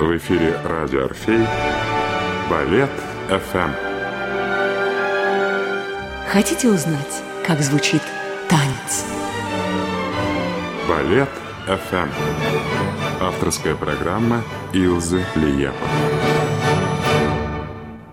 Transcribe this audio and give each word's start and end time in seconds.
В 0.00 0.16
эфире 0.16 0.56
радио 0.62 1.06
«Орфей» 1.06 1.44
Балет 2.48 2.88
ФМ. 3.28 3.70
Хотите 6.28 6.68
узнать, 6.68 7.20
как 7.44 7.58
звучит 7.62 8.00
танец? 8.48 9.04
Балет 10.88 11.28
ФМ. 11.66 12.10
Авторская 13.20 13.74
программа 13.74 14.44
Илзы 14.72 15.24
Лиепа. 15.34 15.74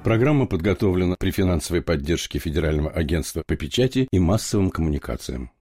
Программа 0.03 0.47
подготовлена 0.47 1.15
при 1.19 1.29
финансовой 1.29 1.83
поддержке 1.83 2.39
Федерального 2.39 2.89
агентства 2.89 3.43
по 3.45 3.55
печати 3.55 4.07
и 4.11 4.17
массовым 4.17 4.71
коммуникациям. 4.71 5.51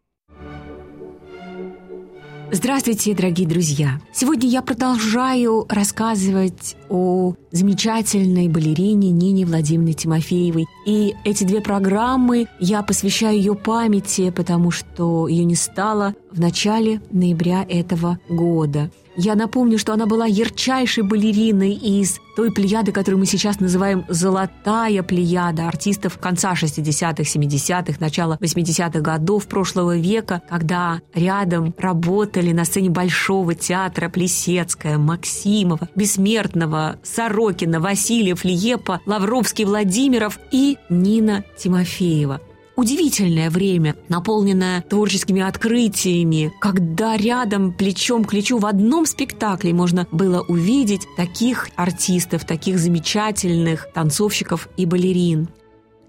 Здравствуйте, 2.54 3.16
дорогие 3.16 3.48
друзья! 3.48 4.00
Сегодня 4.12 4.48
я 4.48 4.62
продолжаю 4.62 5.66
рассказывать 5.68 6.76
о 6.88 7.34
замечательной 7.50 8.46
балерине 8.46 9.10
Нине 9.10 9.44
Владимировне 9.44 9.94
Тимофеевой. 9.94 10.66
И 10.86 11.16
эти 11.24 11.42
две 11.42 11.60
программы 11.60 12.46
я 12.60 12.84
посвящаю 12.84 13.36
ее 13.38 13.56
памяти, 13.56 14.30
потому 14.30 14.70
что 14.70 15.26
ее 15.26 15.44
не 15.44 15.56
стало 15.56 16.14
в 16.30 16.38
начале 16.38 17.00
ноября 17.10 17.66
этого 17.68 18.20
года. 18.28 18.88
Я 19.16 19.36
напомню, 19.36 19.78
что 19.78 19.92
она 19.92 20.06
была 20.06 20.26
ярчайшей 20.26 21.04
балериной 21.04 21.72
из 21.72 22.20
той 22.36 22.50
плеяды, 22.52 22.90
которую 22.90 23.20
мы 23.20 23.26
сейчас 23.26 23.60
называем 23.60 24.04
«золотая 24.08 25.02
плеяда» 25.02 25.68
артистов 25.68 26.18
конца 26.18 26.52
60-х, 26.54 27.22
70-х, 27.22 27.96
начала 28.00 28.36
80-х 28.40 29.00
годов 29.00 29.46
прошлого 29.46 29.96
века, 29.96 30.42
когда 30.48 31.00
рядом 31.14 31.72
работали 31.78 32.50
на 32.52 32.64
сцене 32.64 32.90
Большого 32.90 33.54
театра 33.54 34.08
Плесецкая, 34.08 34.98
Максимова, 34.98 35.88
Бессмертного, 35.94 36.96
Сорокина, 37.04 37.78
Васильев, 37.80 38.44
Лиепа, 38.44 39.00
Лавровский, 39.06 39.64
Владимиров 39.64 40.40
и 40.50 40.76
Нина 40.88 41.44
Тимофеева 41.56 42.40
удивительное 42.76 43.50
время, 43.50 43.96
наполненное 44.08 44.82
творческими 44.82 45.42
открытиями, 45.42 46.52
когда 46.60 47.16
рядом 47.16 47.72
плечом 47.72 48.24
к 48.24 48.30
плечу 48.30 48.58
в 48.58 48.66
одном 48.66 49.06
спектакле 49.06 49.72
можно 49.72 50.06
было 50.10 50.42
увидеть 50.42 51.06
таких 51.16 51.68
артистов, 51.76 52.44
таких 52.44 52.78
замечательных 52.78 53.88
танцовщиков 53.92 54.68
и 54.76 54.86
балерин. 54.86 55.48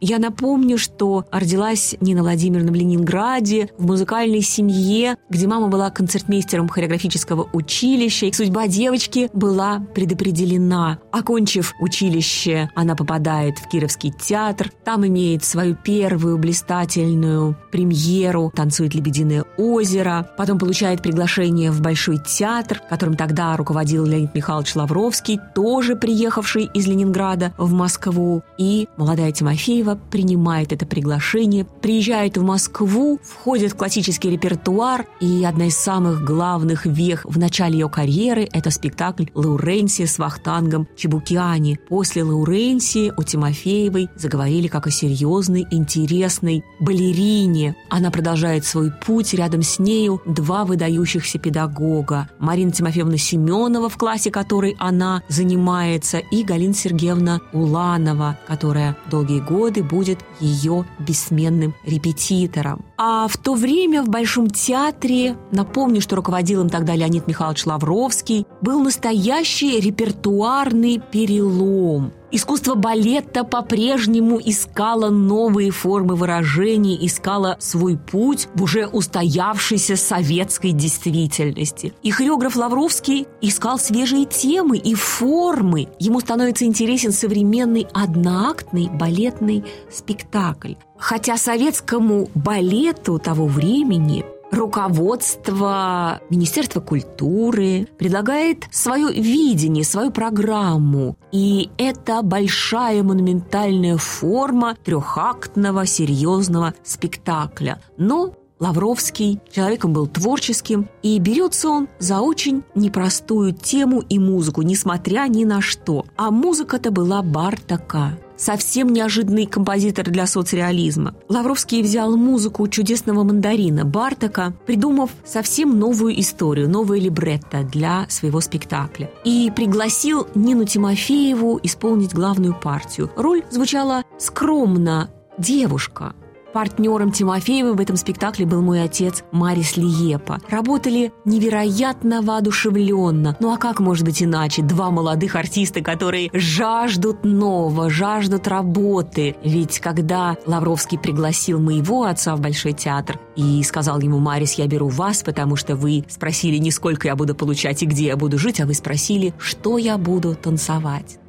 Я 0.08 0.20
напомню, 0.20 0.78
что 0.78 1.26
родилась 1.32 1.96
Нина 2.00 2.22
Владимировна 2.22 2.72
в 2.72 2.76
Ленинграде, 2.76 3.70
в 3.80 3.88
музыкальной 3.88 4.42
семье, 4.42 5.18
где 5.32 5.48
мама 5.48 5.68
была 5.68 5.90
концертмейстером 5.90 6.70
хореографического 6.70 7.50
училища, 7.54 8.28
и 8.28 8.32
судьба 8.32 8.68
девочки 8.68 9.32
была 9.34 9.80
предопределена. 9.96 11.00
Окончив 11.12 11.74
училище, 11.80 12.70
она 12.76 12.96
попадает 12.96 13.58
в 13.58 13.68
Кировский 13.68 14.12
театр, 14.12 14.72
там 14.84 15.08
имеет 15.08 15.44
свою 15.44 15.74
первую 15.76 16.38
блистательную 16.38 17.58
премьеру, 17.72 18.54
танцует 18.56 18.94
«Лебединое 18.94 19.44
озеро», 19.58 20.30
потом 20.38 20.60
получает 20.60 21.02
приглашение 21.02 21.72
в 21.72 21.82
Большой 21.82 22.20
театр, 22.20 22.80
которым 22.92 23.16
тогда 23.16 23.58
руководил 23.58 24.06
Леонид 24.06 24.36
Михайлович 24.36 24.76
Лавровский, 24.76 25.40
тоже 25.56 25.96
приехавший 25.96 26.70
из 26.76 26.86
Ленинграда 26.86 27.56
в 27.58 27.72
Москву, 27.74 28.44
и 28.60 28.88
молодая 28.98 29.32
Тимофеева 29.32 29.95
принимает 29.96 30.72
это 30.72 30.86
приглашение, 30.86 31.66
приезжает 31.66 32.38
в 32.38 32.44
Москву, 32.44 33.20
входит 33.24 33.74
в 33.74 33.76
классический 33.76 34.30
репертуар, 34.30 35.06
и 35.20 35.44
одна 35.44 35.68
из 35.68 35.78
самых 35.78 36.24
главных 36.24 36.86
вех 36.86 37.26
в 37.26 37.38
начале 37.38 37.80
ее 37.80 37.90
карьеры– 37.90 38.48
это 38.54 38.72
спектакль 38.72 39.26
«Лауренсия» 39.34 40.08
с 40.08 40.18
Вахтангом 40.20 40.88
Чебукиани. 40.96 41.80
После 41.90 42.24
«Лауренсии» 42.24 43.14
у 43.18 43.24
Тимофеевой 43.24 44.10
заговорили 44.16 44.68
как 44.68 44.88
о 44.88 44.92
серьезной, 44.92 45.66
интересной 45.72 46.64
балерине. 46.80 47.76
Она 47.90 48.12
продолжает 48.12 48.66
свой 48.66 48.92
путь, 48.92 49.34
рядом 49.34 49.62
с 49.62 49.80
нею 49.80 50.22
два 50.26 50.66
выдающихся 50.66 51.40
педагога– 51.40 52.30
Марина 52.40 52.72
Тимофеевна 52.72 53.18
Семенова, 53.18 53.90
в 53.90 53.98
классе 53.98 54.32
которой 54.32 54.76
она 54.80 55.24
занимается, 55.28 56.20
и 56.20 56.44
Галина 56.44 56.74
Сергеевна 56.74 57.42
Уланова, 57.54 58.38
которая 58.48 58.96
долгие 59.10 59.40
годы 59.40 59.75
будет 59.84 60.20
ее 60.40 60.86
бессменным 61.00 61.74
репетитором. 61.86 62.84
А 62.98 63.28
в 63.28 63.38
то 63.38 63.56
время 63.56 64.02
в 64.04 64.10
Большом 64.10 64.50
театре, 64.50 65.36
напомню, 65.52 66.00
что 66.02 66.16
руководил 66.16 66.62
им 66.62 66.70
тогда 66.70 66.96
Леонид 66.96 67.28
Михайлович 67.28 67.66
Лавровский, 67.66 68.46
был 68.62 68.82
настоящий 68.82 69.80
репертуарный 69.80 71.02
перелом– 71.12 72.14
Искусство 72.36 72.76
балета 72.76 73.46
по-прежнему 73.46 74.42
искало 74.44 75.10
новые 75.10 75.72
формы 75.72 76.16
выражений, 76.16 76.98
искало 77.00 77.56
свой 77.60 77.98
путь 77.98 78.50
в 78.56 78.64
уже 78.64 78.88
устоявшейся 78.88 79.96
советской 79.96 80.74
действительности. 80.74 81.94
И 82.04 82.12
хореограф 82.12 82.58
Лавровский 82.58 83.26
искал 83.40 83.80
свежие 83.80 84.26
темы 84.26 84.78
и 84.78 84.96
формы. 84.96 85.88
Ему 85.98 86.20
становится 86.20 86.66
интересен 86.66 87.14
современный 87.14 87.88
одноактный 87.94 88.90
балетный 88.90 89.64
спектакль. 89.90 90.74
Хотя 90.98 91.38
советскому 91.38 92.30
балету 92.34 93.20
того 93.20 93.48
времени 93.48 94.26
руководство 94.52 96.22
Министерства 96.30 96.80
культуры 96.80 97.88
предлагает 97.98 98.66
свое 98.72 99.12
видение, 99.12 99.84
свою 99.84 100.12
программу. 100.12 101.18
И 101.32 101.70
это 101.78 102.22
большая 102.22 103.04
монументальная 103.04 103.98
форма 103.98 104.76
трехактного 104.84 105.86
серьезного 105.86 106.74
спектакля. 106.84 107.82
Но 107.98 108.34
Лавровский 108.60 109.42
человеком 109.52 109.92
был 109.92 110.08
творческим, 110.08 110.88
и 111.04 111.20
берется 111.20 111.70
он 111.70 111.90
за 112.00 112.22
очень 112.22 112.64
непростую 112.74 113.52
тему 113.52 114.02
и 114.08 114.18
музыку, 114.18 114.62
несмотря 114.62 115.28
ни 115.28 115.44
на 115.44 115.60
что. 115.60 116.06
А 116.16 116.32
музыка-то 116.32 116.92
была 116.92 117.22
Бартака 117.22 118.18
совсем 118.38 118.90
неожиданный 118.90 119.46
композитор 119.46 120.10
для 120.10 120.28
соцреализма. 120.28 121.16
Лавровский 121.30 121.82
взял 121.82 122.16
музыку 122.18 122.68
чудесного 122.68 123.24
мандарина 123.24 123.86
Бартака, 123.86 124.54
придумав 124.66 125.12
совсем 125.26 125.80
новую 125.80 126.20
историю, 126.20 126.70
новое 126.70 127.00
либретто 127.00 127.64
для 127.64 128.08
своего 128.10 128.42
спектакля. 128.42 129.12
И 129.24 129.52
пригласил 129.56 130.28
Нину 130.36 130.66
Тимофееву 130.66 131.60
исполнить 131.64 132.14
главную 132.14 132.54
партию. 132.60 133.12
Роль 133.16 133.44
звучала 133.50 134.04
скромно 134.18 135.10
«девушка», 135.38 136.14
Партнером 136.56 137.12
Тимофеева 137.12 137.74
в 137.74 137.82
этом 137.82 137.98
спектакле 137.98 138.46
был 138.46 138.62
мой 138.62 138.82
отец 138.82 139.26
Марис 139.34 139.76
Лиепа. 139.76 140.40
Работали 140.48 141.12
невероятно 141.26 142.22
воодушевленно. 142.22 143.36
Ну 143.42 143.54
а 143.54 143.58
как 143.58 143.82
может 143.82 144.06
быть 144.06 144.24
иначе? 144.24 144.62
Два 144.62 144.90
молодых 144.90 145.36
артиста, 145.36 145.82
которые 145.82 146.30
жаждут 146.32 147.26
нового, 147.26 147.90
жаждут 147.90 148.48
работы. 148.48 149.36
Ведь 149.44 149.82
когда 149.82 150.38
Лавровский 150.46 150.98
пригласил 150.98 151.60
моего 151.60 152.06
отца 152.06 152.34
в 152.38 152.40
Большой 152.40 152.72
театр 152.72 153.20
и 153.36 153.62
сказал 153.64 154.00
ему, 154.00 154.20
Марис, 154.20 154.54
я 154.54 154.66
беру 154.66 154.88
вас, 154.88 155.24
потому 155.24 155.58
что 155.58 155.76
вы 155.76 156.06
спросили 156.08 156.56
не 156.56 156.72
сколько 156.72 157.10
я 157.10 157.18
буду 157.18 157.36
получать 157.36 157.84
и 157.84 157.86
где 157.86 158.06
я 158.06 158.16
буду 158.16 158.38
жить, 158.38 158.62
а 158.62 158.66
вы 158.66 158.76
спросили, 158.76 159.34
что 159.40 159.78
я 159.78 159.98
буду 159.98 160.36
танцевать. 160.36 161.20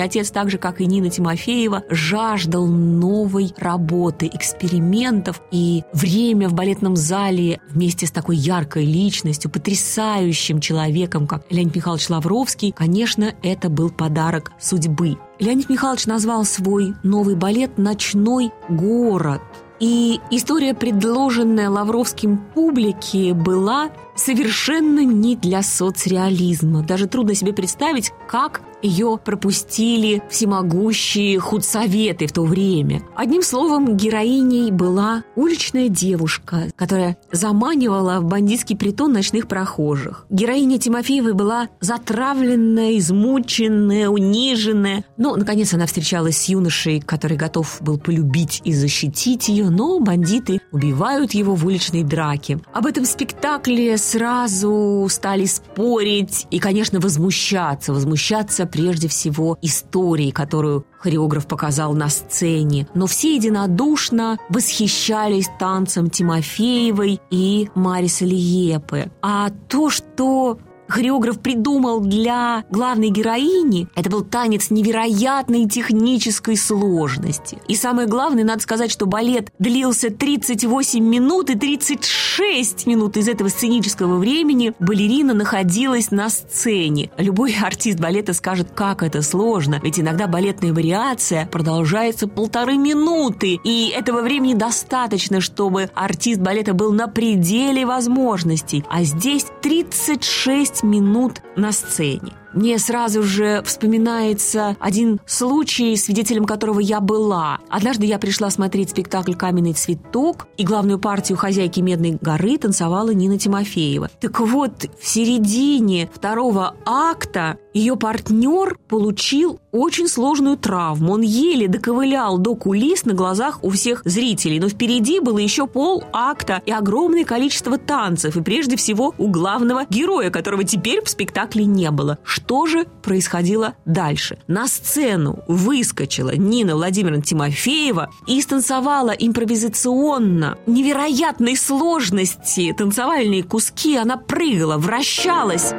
Мой 0.00 0.06
отец, 0.06 0.30
так 0.30 0.48
же, 0.48 0.56
как 0.56 0.80
и 0.80 0.86
Нина 0.86 1.10
Тимофеева, 1.10 1.82
жаждал 1.90 2.66
новой 2.66 3.52
работы, 3.58 4.30
экспериментов. 4.32 5.42
И 5.50 5.82
время 5.92 6.48
в 6.48 6.54
балетном 6.54 6.96
зале 6.96 7.60
вместе 7.68 8.06
с 8.06 8.10
такой 8.10 8.36
яркой 8.36 8.86
личностью, 8.86 9.50
потрясающим 9.50 10.58
человеком, 10.58 11.26
как 11.26 11.44
Леонид 11.50 11.76
Михайлович 11.76 12.08
Лавровский, 12.08 12.72
конечно, 12.72 13.34
это 13.42 13.68
был 13.68 13.90
подарок 13.90 14.52
судьбы. 14.58 15.18
Леонид 15.38 15.68
Михайлович 15.68 16.06
назвал 16.06 16.46
свой 16.46 16.94
новый 17.02 17.34
балет 17.34 17.76
«Ночной 17.76 18.52
город». 18.70 19.42
И 19.80 20.18
история, 20.30 20.74
предложенная 20.74 21.68
Лавровским 21.68 22.38
публике, 22.54 23.34
была 23.34 23.90
совершенно 24.14 25.04
не 25.04 25.36
для 25.36 25.62
соцреализма. 25.62 26.82
Даже 26.82 27.06
трудно 27.06 27.34
себе 27.34 27.54
представить, 27.54 28.12
как 28.28 28.60
ее 28.82 29.18
пропустили 29.22 30.22
всемогущие 30.30 31.38
худсоветы 31.38 32.26
в 32.26 32.32
то 32.32 32.42
время. 32.42 33.02
Одним 33.16 33.42
словом, 33.42 33.96
героиней 33.96 34.70
была 34.70 35.24
уличная 35.36 35.88
девушка, 35.88 36.68
которая 36.76 37.16
заманивала 37.32 38.20
в 38.20 38.24
бандитский 38.24 38.76
притон 38.76 39.12
ночных 39.12 39.48
прохожих. 39.48 40.26
Героиня 40.30 40.78
Тимофеевой 40.78 41.34
была 41.34 41.68
затравленная, 41.80 42.98
измученная, 42.98 44.08
униженная. 44.08 45.04
Но, 45.16 45.36
наконец, 45.36 45.74
она 45.74 45.86
встречалась 45.86 46.38
с 46.38 46.48
юношей, 46.48 47.00
который 47.00 47.36
готов 47.36 47.78
был 47.80 47.98
полюбить 47.98 48.62
и 48.64 48.72
защитить 48.72 49.48
ее, 49.48 49.70
но 49.70 50.00
бандиты 50.00 50.60
убивают 50.72 51.32
его 51.32 51.54
в 51.54 51.66
уличной 51.66 52.02
драке. 52.02 52.60
Об 52.72 52.86
этом 52.86 53.04
спектакле 53.04 53.96
сразу 53.98 55.06
стали 55.10 55.44
спорить 55.44 56.46
и, 56.50 56.58
конечно, 56.58 57.00
возмущаться. 57.00 57.92
Возмущаться 57.92 58.66
прежде 58.70 59.08
всего 59.08 59.58
историей, 59.62 60.32
которую 60.32 60.86
хореограф 60.98 61.46
показал 61.46 61.94
на 61.94 62.08
сцене. 62.08 62.86
Но 62.94 63.06
все 63.06 63.36
единодушно 63.36 64.38
восхищались 64.48 65.48
танцем 65.58 66.10
Тимофеевой 66.10 67.20
и 67.30 67.68
Мариса 67.74 68.24
Лиепы. 68.24 69.10
А 69.22 69.50
то, 69.68 69.90
что 69.90 70.58
хореограф 70.90 71.40
придумал 71.40 72.00
для 72.00 72.64
главной 72.70 73.10
героини, 73.10 73.88
это 73.94 74.10
был 74.10 74.22
танец 74.22 74.70
невероятной 74.70 75.68
технической 75.68 76.56
сложности. 76.56 77.58
И 77.68 77.76
самое 77.76 78.08
главное, 78.08 78.44
надо 78.44 78.62
сказать, 78.62 78.90
что 78.90 79.06
балет 79.06 79.52
длился 79.58 80.10
38 80.10 81.02
минут 81.02 81.50
и 81.50 81.54
36 81.56 82.86
минут 82.86 83.16
из 83.16 83.28
этого 83.28 83.48
сценического 83.48 84.16
времени 84.16 84.72
балерина 84.78 85.34
находилась 85.34 86.10
на 86.10 86.28
сцене. 86.28 87.10
Любой 87.16 87.54
артист 87.60 87.98
балета 87.98 88.32
скажет, 88.32 88.68
как 88.74 89.02
это 89.02 89.22
сложно, 89.22 89.80
ведь 89.82 90.00
иногда 90.00 90.26
балетная 90.26 90.72
вариация 90.72 91.46
продолжается 91.46 92.26
полторы 92.26 92.76
минуты, 92.76 93.58
и 93.62 93.92
этого 93.94 94.22
времени 94.22 94.54
достаточно, 94.54 95.40
чтобы 95.40 95.90
артист 95.94 96.40
балета 96.40 96.74
был 96.74 96.92
на 96.92 97.08
пределе 97.08 97.86
возможностей. 97.86 98.84
А 98.88 99.04
здесь 99.04 99.46
36 99.62 100.79
пять 100.80 100.82
минут 100.82 101.42
на 101.56 101.72
сцене. 101.72 102.32
Мне 102.52 102.78
сразу 102.78 103.22
же 103.22 103.62
вспоминается 103.64 104.76
один 104.80 105.20
случай, 105.26 105.96
свидетелем 105.96 106.44
которого 106.44 106.80
я 106.80 107.00
была. 107.00 107.58
Однажды 107.68 108.06
я 108.06 108.18
пришла 108.18 108.50
смотреть 108.50 108.90
спектакль 108.90 109.34
«Каменный 109.34 109.72
цветок», 109.72 110.48
и 110.56 110.64
главную 110.64 110.98
партию 110.98 111.38
хозяйки 111.38 111.80
«Медной 111.80 112.18
горы» 112.20 112.58
танцевала 112.58 113.10
Нина 113.10 113.38
Тимофеева. 113.38 114.10
Так 114.20 114.40
вот, 114.40 114.86
в 115.00 115.06
середине 115.06 116.10
второго 116.12 116.74
акта 116.84 117.58
ее 117.72 117.96
партнер 117.96 118.78
получил 118.88 119.60
очень 119.70 120.08
сложную 120.08 120.56
травму. 120.56 121.12
Он 121.12 121.22
еле 121.22 121.68
доковылял 121.68 122.38
до 122.38 122.56
кулис 122.56 123.04
на 123.04 123.14
глазах 123.14 123.62
у 123.62 123.70
всех 123.70 124.02
зрителей. 124.04 124.58
Но 124.58 124.68
впереди 124.68 125.20
было 125.20 125.38
еще 125.38 125.68
пол 125.68 126.02
акта 126.12 126.60
и 126.66 126.72
огромное 126.72 127.24
количество 127.24 127.78
танцев. 127.78 128.36
И 128.36 128.42
прежде 128.42 128.76
всего 128.76 129.14
у 129.18 129.28
главного 129.28 129.86
героя, 129.88 130.30
которого 130.30 130.64
теперь 130.64 131.04
в 131.04 131.08
спектакле 131.08 131.64
не 131.64 131.90
было. 131.92 132.18
Же 132.66 132.86
происходило 133.02 133.74
дальше? 133.84 134.38
На 134.46 134.66
сцену 134.66 135.40
выскочила 135.48 136.34
Нина 136.34 136.74
Владимировна 136.74 137.22
Тимофеева 137.22 138.10
и 138.26 138.40
станцевала 138.40 139.10
импровизационно 139.10 140.58
невероятной 140.66 141.56
сложности 141.56 142.74
танцевальные 142.76 143.42
куски. 143.42 143.96
Она 143.96 144.16
прыгала, 144.16 144.76
вращалась. 144.76 145.72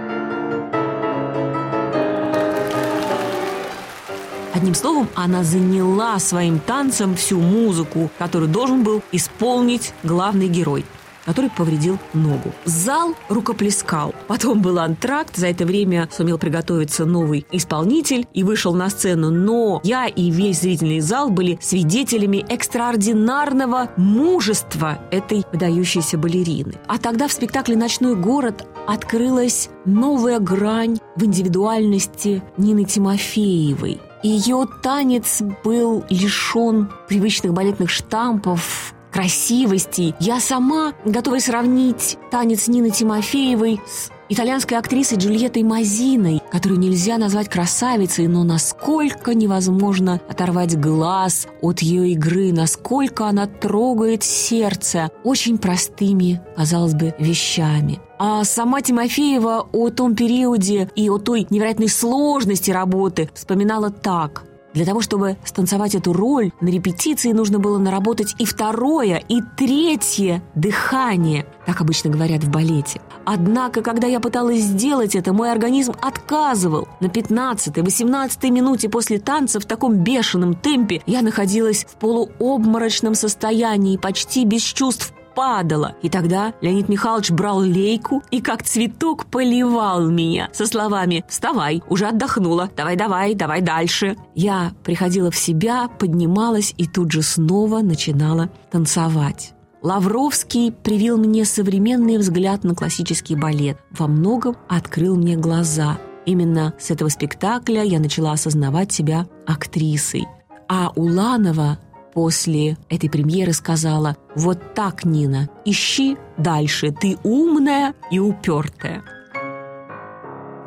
Одним 4.54 4.76
словом, 4.76 5.10
она 5.16 5.44
заняла 5.44 6.20
своим 6.20 6.60
танцем 6.60 7.16
всю 7.16 7.40
музыку, 7.40 8.12
которую 8.20 8.50
должен 8.50 8.84
был 8.84 9.02
исполнить 9.12 9.94
главный 10.04 10.48
герой. 10.48 10.86
Который 11.26 11.50
повредил 11.50 11.98
ногу. 12.14 12.52
Зал 12.66 13.16
рукоплескал. 13.30 14.14
Потом 14.28 14.62
был 14.62 14.80
антракт. 14.80 15.36
За 15.36 15.48
это 15.48 15.66
время 15.66 16.10
сумел 16.12 16.38
приготовиться 16.38 17.06
новый 17.06 17.46
исполнитель 17.52 18.28
и 18.34 18.44
вышел 18.44 18.74
на 18.74 18.90
сцену. 18.90 19.30
Но 19.30 19.82
я 19.84 20.08
и 20.08 20.32
весь 20.32 20.62
зрительный 20.62 21.00
зал 21.00 21.30
были 21.30 21.58
свидетелями 21.62 22.46
экстраординарного 22.50 23.92
мужества 23.98 25.00
этой 25.12 25.44
выдающейся 25.52 26.18
балерины. 26.18 26.74
А 26.88 26.98
тогда 26.98 27.28
в 27.28 27.32
спектакле 27.32 27.76
«Ночной 27.76 28.16
город» 28.16 28.66
открылась 28.88 29.70
новая 29.86 30.40
грань 30.40 31.00
в 31.16 31.24
индивидуальности 31.24 32.44
Нины 32.58 32.86
Тимофеевой. 32.86 34.00
Ее 34.24 34.68
танец 34.84 35.42
был 35.64 36.04
лишен 36.10 36.92
привычных 37.08 37.54
балетных 37.54 37.90
штампов, 37.90 38.94
красивости. 39.12 40.16
Я 40.20 40.40
сама 40.40 40.94
готова 41.06 41.40
сравнить 41.40 42.18
танец 42.32 42.68
Нины 42.68 42.90
Тимофеевой 42.90 43.80
с 43.88 44.10
итальянской 44.30 44.78
актрисой 44.78 45.18
Джульеттой 45.18 45.64
Мазиной, 45.64 46.42
которую 46.52 46.80
нельзя 46.80 47.18
назвать 47.18 47.50
красавицей, 47.50 48.28
но 48.28 48.44
насколько 48.44 49.34
невозможно 49.34 50.22
оторвать 50.30 50.80
глаз 50.80 51.48
от 51.62 51.82
ее 51.82 52.12
игры, 52.12 52.54
насколько 52.54 53.28
она 53.28 53.46
трогает 53.46 54.24
сердце 54.24 55.12
очень 55.26 55.58
простыми, 55.58 56.42
казалось 56.56 56.94
бы, 56.94 57.14
вещами. 57.20 58.00
А 58.18 58.44
сама 58.46 58.82
Тимофеева 58.82 59.68
о 59.72 59.90
том 59.90 60.16
периоде 60.16 60.90
и 60.96 61.10
о 61.10 61.18
той 61.18 61.48
невероятной 61.50 61.90
сложности 61.90 62.72
работы 62.72 63.30
вспоминала 63.34 63.90
так– 63.90 64.44
для 64.74 64.86
того, 64.86 65.02
чтобы 65.02 65.38
станцевать 65.44 65.96
эту 65.96 66.14
роль, 66.14 66.52
на 66.62 66.70
репетиции 66.70 67.32
нужно 67.32 67.60
было 67.60 67.78
наработать 67.78 68.36
и 68.40 68.46
второе, 68.46 69.22
и 69.28 69.42
третье 69.58 70.42
дыхание, 70.56 71.46
так 71.66 71.82
обычно 71.82 72.10
говорят 72.10 72.44
в 72.44 72.50
балете. 72.50 73.02
Однако, 73.26 73.82
когда 73.82 74.08
я 74.08 74.20
пыталась 74.20 74.62
сделать 74.62 75.16
это, 75.16 75.34
мой 75.34 75.52
организм 75.52 75.94
отказывал. 76.02 76.88
На 77.00 77.08
15-18 77.08 78.50
минуте 78.50 78.90
после 78.90 79.20
танца 79.20 79.60
в 79.60 79.66
таком 79.66 79.96
бешеном 79.96 80.56
темпе 80.56 81.02
я 81.06 81.22
находилась 81.22 81.86
в 81.86 81.96
полуобморочном 81.98 83.16
состоянии, 83.16 83.98
почти 83.98 84.46
без 84.46 84.62
чувств 84.62 85.14
падала. 85.34 85.96
И 86.02 86.10
тогда 86.10 86.54
Леонид 86.62 86.90
Михайлович 86.90 87.32
брал 87.32 87.62
лейку 87.62 88.24
и 88.32 88.42
как 88.42 88.64
цветок 88.64 89.26
поливал 89.26 90.08
меня 90.08 90.50
со 90.54 90.66
словами 90.66 91.24
«Вставай, 91.28 91.82
уже 91.88 92.08
отдохнула, 92.08 92.70
давай-давай, 92.76 93.36
давай 93.36 93.62
дальше». 93.62 94.16
Я 94.36 94.74
приходила 94.84 95.32
в 95.32 95.38
себя, 95.38 95.88
поднималась 95.88 96.74
и 96.78 96.88
тут 96.88 97.12
же 97.12 97.22
снова 97.22 97.80
начинала 97.80 98.50
танцевать. 98.70 99.54
Лавровский 99.82 100.72
привил 100.72 101.18
мне 101.18 101.44
современный 101.44 102.18
взгляд 102.18 102.64
на 102.64 102.76
классический 102.76 103.36
балет. 103.36 103.78
Во 103.90 104.08
многом 104.08 104.56
открыл 104.70 105.16
мне 105.16 105.36
глаза. 105.36 105.98
Именно 106.28 106.74
с 106.80 106.92
этого 106.92 107.10
спектакля 107.10 107.84
я 107.84 108.00
начала 108.00 108.34
осознавать 108.34 108.92
себя 108.92 109.28
актрисой. 109.48 110.28
А 110.70 110.92
Уланова 110.96 111.80
после 112.14 112.78
этой 112.90 113.10
премьеры 113.10 113.54
сказала 113.54 114.18
«Вот 114.36 114.74
так, 114.74 115.06
Нина, 115.06 115.50
ищи 115.66 116.18
дальше, 116.38 116.92
ты 116.92 117.18
умная 117.24 117.94
и 118.12 118.20
упертая». 118.20 119.04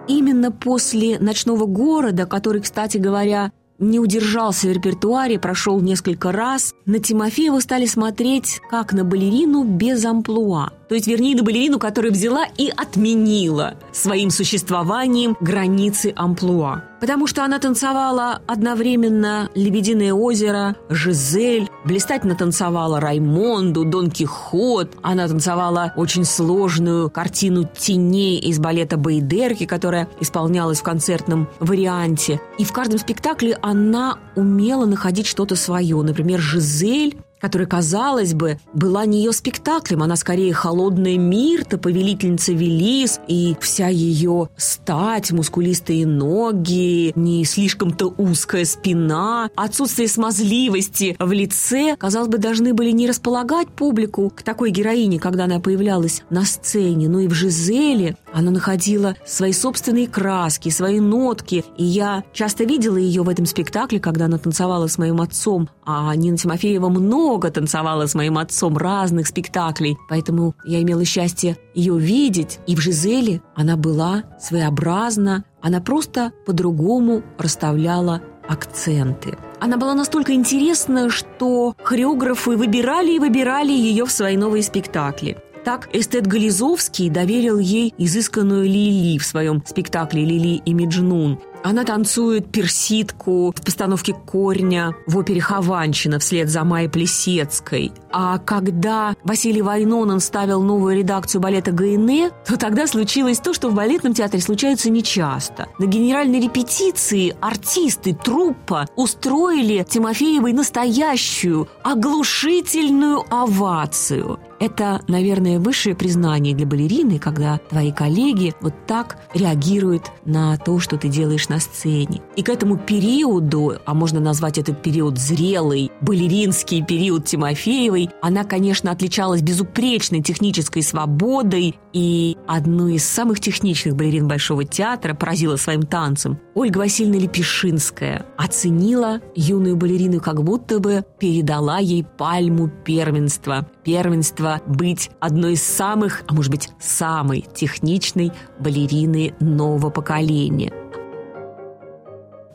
Именно 0.07 0.53
после 0.53 1.19
«Ночного 1.19 1.65
города», 1.65 2.27
который, 2.27 2.61
кстати 2.61 2.99
говоря, 2.99 3.53
не 3.79 3.99
удержался 3.99 4.69
в 4.69 4.73
репертуаре, 4.73 5.39
прошел 5.39 5.81
несколько 5.81 6.31
раз, 6.31 6.75
на 6.87 6.99
Тимофеева 6.99 7.59
стали 7.61 7.87
смотреть 7.87 8.61
как 8.71 8.93
на 8.93 9.05
балерину 9.05 9.65
без 9.65 10.05
амплуа. 10.05 10.71
То 10.89 10.95
есть, 10.95 11.07
вернее, 11.07 11.37
на 11.37 11.43
балерину, 11.43 11.79
которая 11.79 12.13
взяла 12.13 12.45
и 12.57 12.69
отменила 12.69 13.75
своим 13.93 14.31
существованием 14.31 15.37
границы 15.41 16.13
амплуа. 16.15 16.85
Потому 17.05 17.27
что 17.27 17.45
она 17.45 17.59
танцевала 17.59 18.41
одновременно 18.47 19.51
«Лебединое 19.55 20.15
озеро», 20.15 20.75
«Жизель», 20.89 21.69
блистательно 21.85 22.35
танцевала 22.35 22.99
«Раймонду», 22.99 23.85
«Дон 23.85 24.11
Кихот». 24.11 24.93
Она 25.03 25.29
танцевала 25.29 25.93
очень 25.97 26.25
сложную 26.25 27.11
картину 27.11 27.69
теней 27.77 28.39
из 28.39 28.59
балета 28.59 28.97
«Бейдерки», 28.97 29.67
которая 29.67 30.09
исполнялась 30.19 30.79
в 30.79 30.83
концертном 30.83 31.51
варианте. 31.61 32.41
И 32.57 32.65
в 32.65 32.73
каждом 32.73 32.99
спектакле 32.99 33.59
она 33.61 34.17
умела 34.35 34.87
находить 34.87 35.27
что-то 35.27 35.57
свое. 35.57 36.01
Например, 36.01 36.41
«Жизель» 36.41 37.19
которая, 37.45 37.69
казалось 37.69 38.33
бы, 38.33 38.59
была 38.73 39.05
не 39.05 39.19
ее 39.19 39.33
спектаклем, 39.33 40.03
она 40.03 40.17
скорее 40.17 40.55
холодная 40.55 41.19
Мирта, 41.19 41.77
повелительница 41.77 42.55
Велис, 42.55 43.21
и 43.29 43.55
вся 43.61 43.89
ее 43.89 44.49
стать, 44.57 45.31
мускулистые 45.31 46.07
ноги, 46.07 47.13
не 47.15 47.45
слишком-то 47.45 48.15
узкая 48.17 48.65
спина, 48.65 49.51
отсутствие 49.57 50.09
смазливости 50.09 51.17
в 51.19 51.33
лице, 51.33 51.97
казалось 51.99 52.29
бы, 52.29 52.39
должны 52.39 52.73
были 52.73 52.93
не 52.93 53.07
располагать 53.07 53.69
публику 53.69 54.33
к 54.35 54.43
такой 54.43 54.71
героине, 54.71 55.21
когда 55.21 55.45
она 55.45 55.61
появлялась 55.61 56.23
на 56.31 56.47
сцене, 56.47 57.11
но 57.11 57.21
и 57.21 57.29
в 57.29 57.35
Жизеле 57.35 58.17
она 58.35 58.51
находила 58.51 59.15
свои 59.25 59.53
собственные 59.53 60.09
краски, 60.09 60.69
свои 60.69 60.99
нотки, 60.99 61.65
и 61.79 61.85
я 61.85 62.25
часто 62.33 62.65
видела 62.65 62.97
ее 62.97 63.23
в 63.23 63.29
этом 63.29 63.47
спектакле, 63.47 64.01
когда 64.01 64.25
она 64.25 64.39
танцевала 64.39 64.89
с 64.89 64.99
моим 64.99 65.21
отцом, 65.21 65.69
а 65.87 66.15
Нина 66.17 66.37
Тимофеева 66.37 66.89
много 66.89 67.51
танцевала 67.51 68.07
с 68.07 68.15
моим 68.15 68.37
отцом 68.37 68.77
разных 68.77 69.29
спектаклей, 69.29 69.97
поэтому 70.09 70.55
я 70.65 70.83
имела 70.83 71.05
счастье 71.05 71.57
ее 71.75 71.97
видеть. 71.97 72.59
И 72.67 72.75
в 72.75 72.81
«Жизели» 72.81 73.41
она 73.55 73.77
была 73.77 74.25
своеобразна, 74.41 75.45
она 75.63 75.81
просто 75.81 76.33
по-другому 76.45 77.23
расставляла 77.39 78.21
акценты. 78.49 79.39
Она 79.61 79.77
была 79.77 79.95
настолько 79.95 80.35
интересна, 80.35 81.09
что 81.09 81.75
хореографы 81.83 82.57
выбирали 82.57 83.13
и 83.13 83.19
выбирали 83.19 83.73
ее 83.73 84.05
в 84.05 84.13
свои 84.13 84.37
новые 84.37 84.63
спектакли. 84.63 85.39
Так 85.65 85.89
эстет 85.95 86.27
Гализовский 86.27 87.09
доверил 87.09 87.59
ей 87.59 87.95
изысканную 87.97 88.65
Лили 88.65 89.17
в 89.17 89.25
своем 89.25 89.63
спектакле 89.65 90.23
«Лили 90.23 90.61
и 90.63 90.75
Меджнун». 90.75 91.41
Она 91.67 91.85
танцует 91.85 92.53
персидку 92.53 93.51
в 93.57 93.63
постановке 93.63 94.13
«Корня» 94.13 94.95
в 95.07 95.17
опере 95.17 95.41
«Хованщина» 95.41 96.19
вслед 96.19 96.51
за 96.51 96.63
Майей 96.63 96.91
Плесецкой. 96.91 97.91
А 98.13 98.37
когда 98.37 99.17
Василий 99.25 99.63
Вайнонен 99.63 100.21
ставил 100.21 100.63
новую 100.63 100.99
редакцию 100.99 101.41
балета 101.41 101.73
ГНЭ, 101.73 102.33
то 102.47 102.59
тогда 102.59 102.87
случилось 102.87 103.39
то, 103.39 103.55
что 103.55 103.71
в 103.71 103.75
балетном 103.75 104.13
театре 104.13 104.43
случается 104.43 104.91
нечасто. 104.91 105.69
На 105.79 105.87
генеральной 105.87 106.39
репетиции 106.39 107.35
артисты 107.41 108.13
труппа 108.15 108.87
устроили 108.95 109.87
Тимофеевой 109.89 110.53
настоящую 110.53 111.67
оглушительную 111.83 113.25
овацию. 113.31 114.39
Это, 114.61 115.03
наверное, 115.09 115.59
высшее 115.59 115.97
признание 115.97 116.55
для 116.55 116.67
балерины, 116.67 117.19
когда 117.19 117.59
твои 117.71 117.91
коллеги 117.91 118.55
вот 118.61 118.75
так 118.87 119.19
реагируют 119.35 120.13
на 120.25 120.57
то, 120.59 120.79
что 120.79 120.97
ты 120.97 121.09
делаешь 121.09 121.49
на 121.49 121.54
сцене. 121.61 122.23
И 122.37 122.43
к 122.43 122.49
этому 122.49 122.77
периоду, 122.77 123.75
а 123.85 123.95
можно 123.95 124.21
назвать 124.21 124.59
этот 124.59 124.83
период 124.83 125.19
зрелый, 125.19 125.91
балеринский 126.01 126.85
период 126.85 127.25
Тимофеевой, 127.25 128.11
она, 128.23 128.45
конечно, 128.45 128.91
отличалась 128.91 129.43
безупречной 129.43 130.23
технической 130.23 130.83
свободой 130.83 131.79
и 131.93 132.37
одну 132.47 132.89
из 132.89 133.05
самых 133.05 133.41
техничных 133.41 133.95
балерин 133.95 134.29
Большого 134.29 134.65
театра 134.65 135.15
поразила 135.15 135.57
своим 135.57 135.83
танцем. 135.83 136.39
Ольга 136.55 136.79
Васильевна 136.79 137.19
Лепешинская 137.19 138.27
оценила 138.37 139.21
юную 139.35 139.77
балерину, 139.77 140.21
как 140.21 140.43
будто 140.43 140.81
бы 140.81 141.05
передала 141.19 141.79
ей 141.79 142.05
пальму 142.05 142.69
первенства. 142.69 143.67
Первенство 143.85 144.61
быть 144.67 145.11
одной 145.21 145.55
из 145.55 145.63
самых, 145.63 146.23
а 146.27 146.35
может 146.35 146.51
быть, 146.51 146.71
самой 146.81 147.47
техничной 147.55 148.33
балерины 148.59 149.35
нового 149.41 149.91
поколения. 149.91 150.73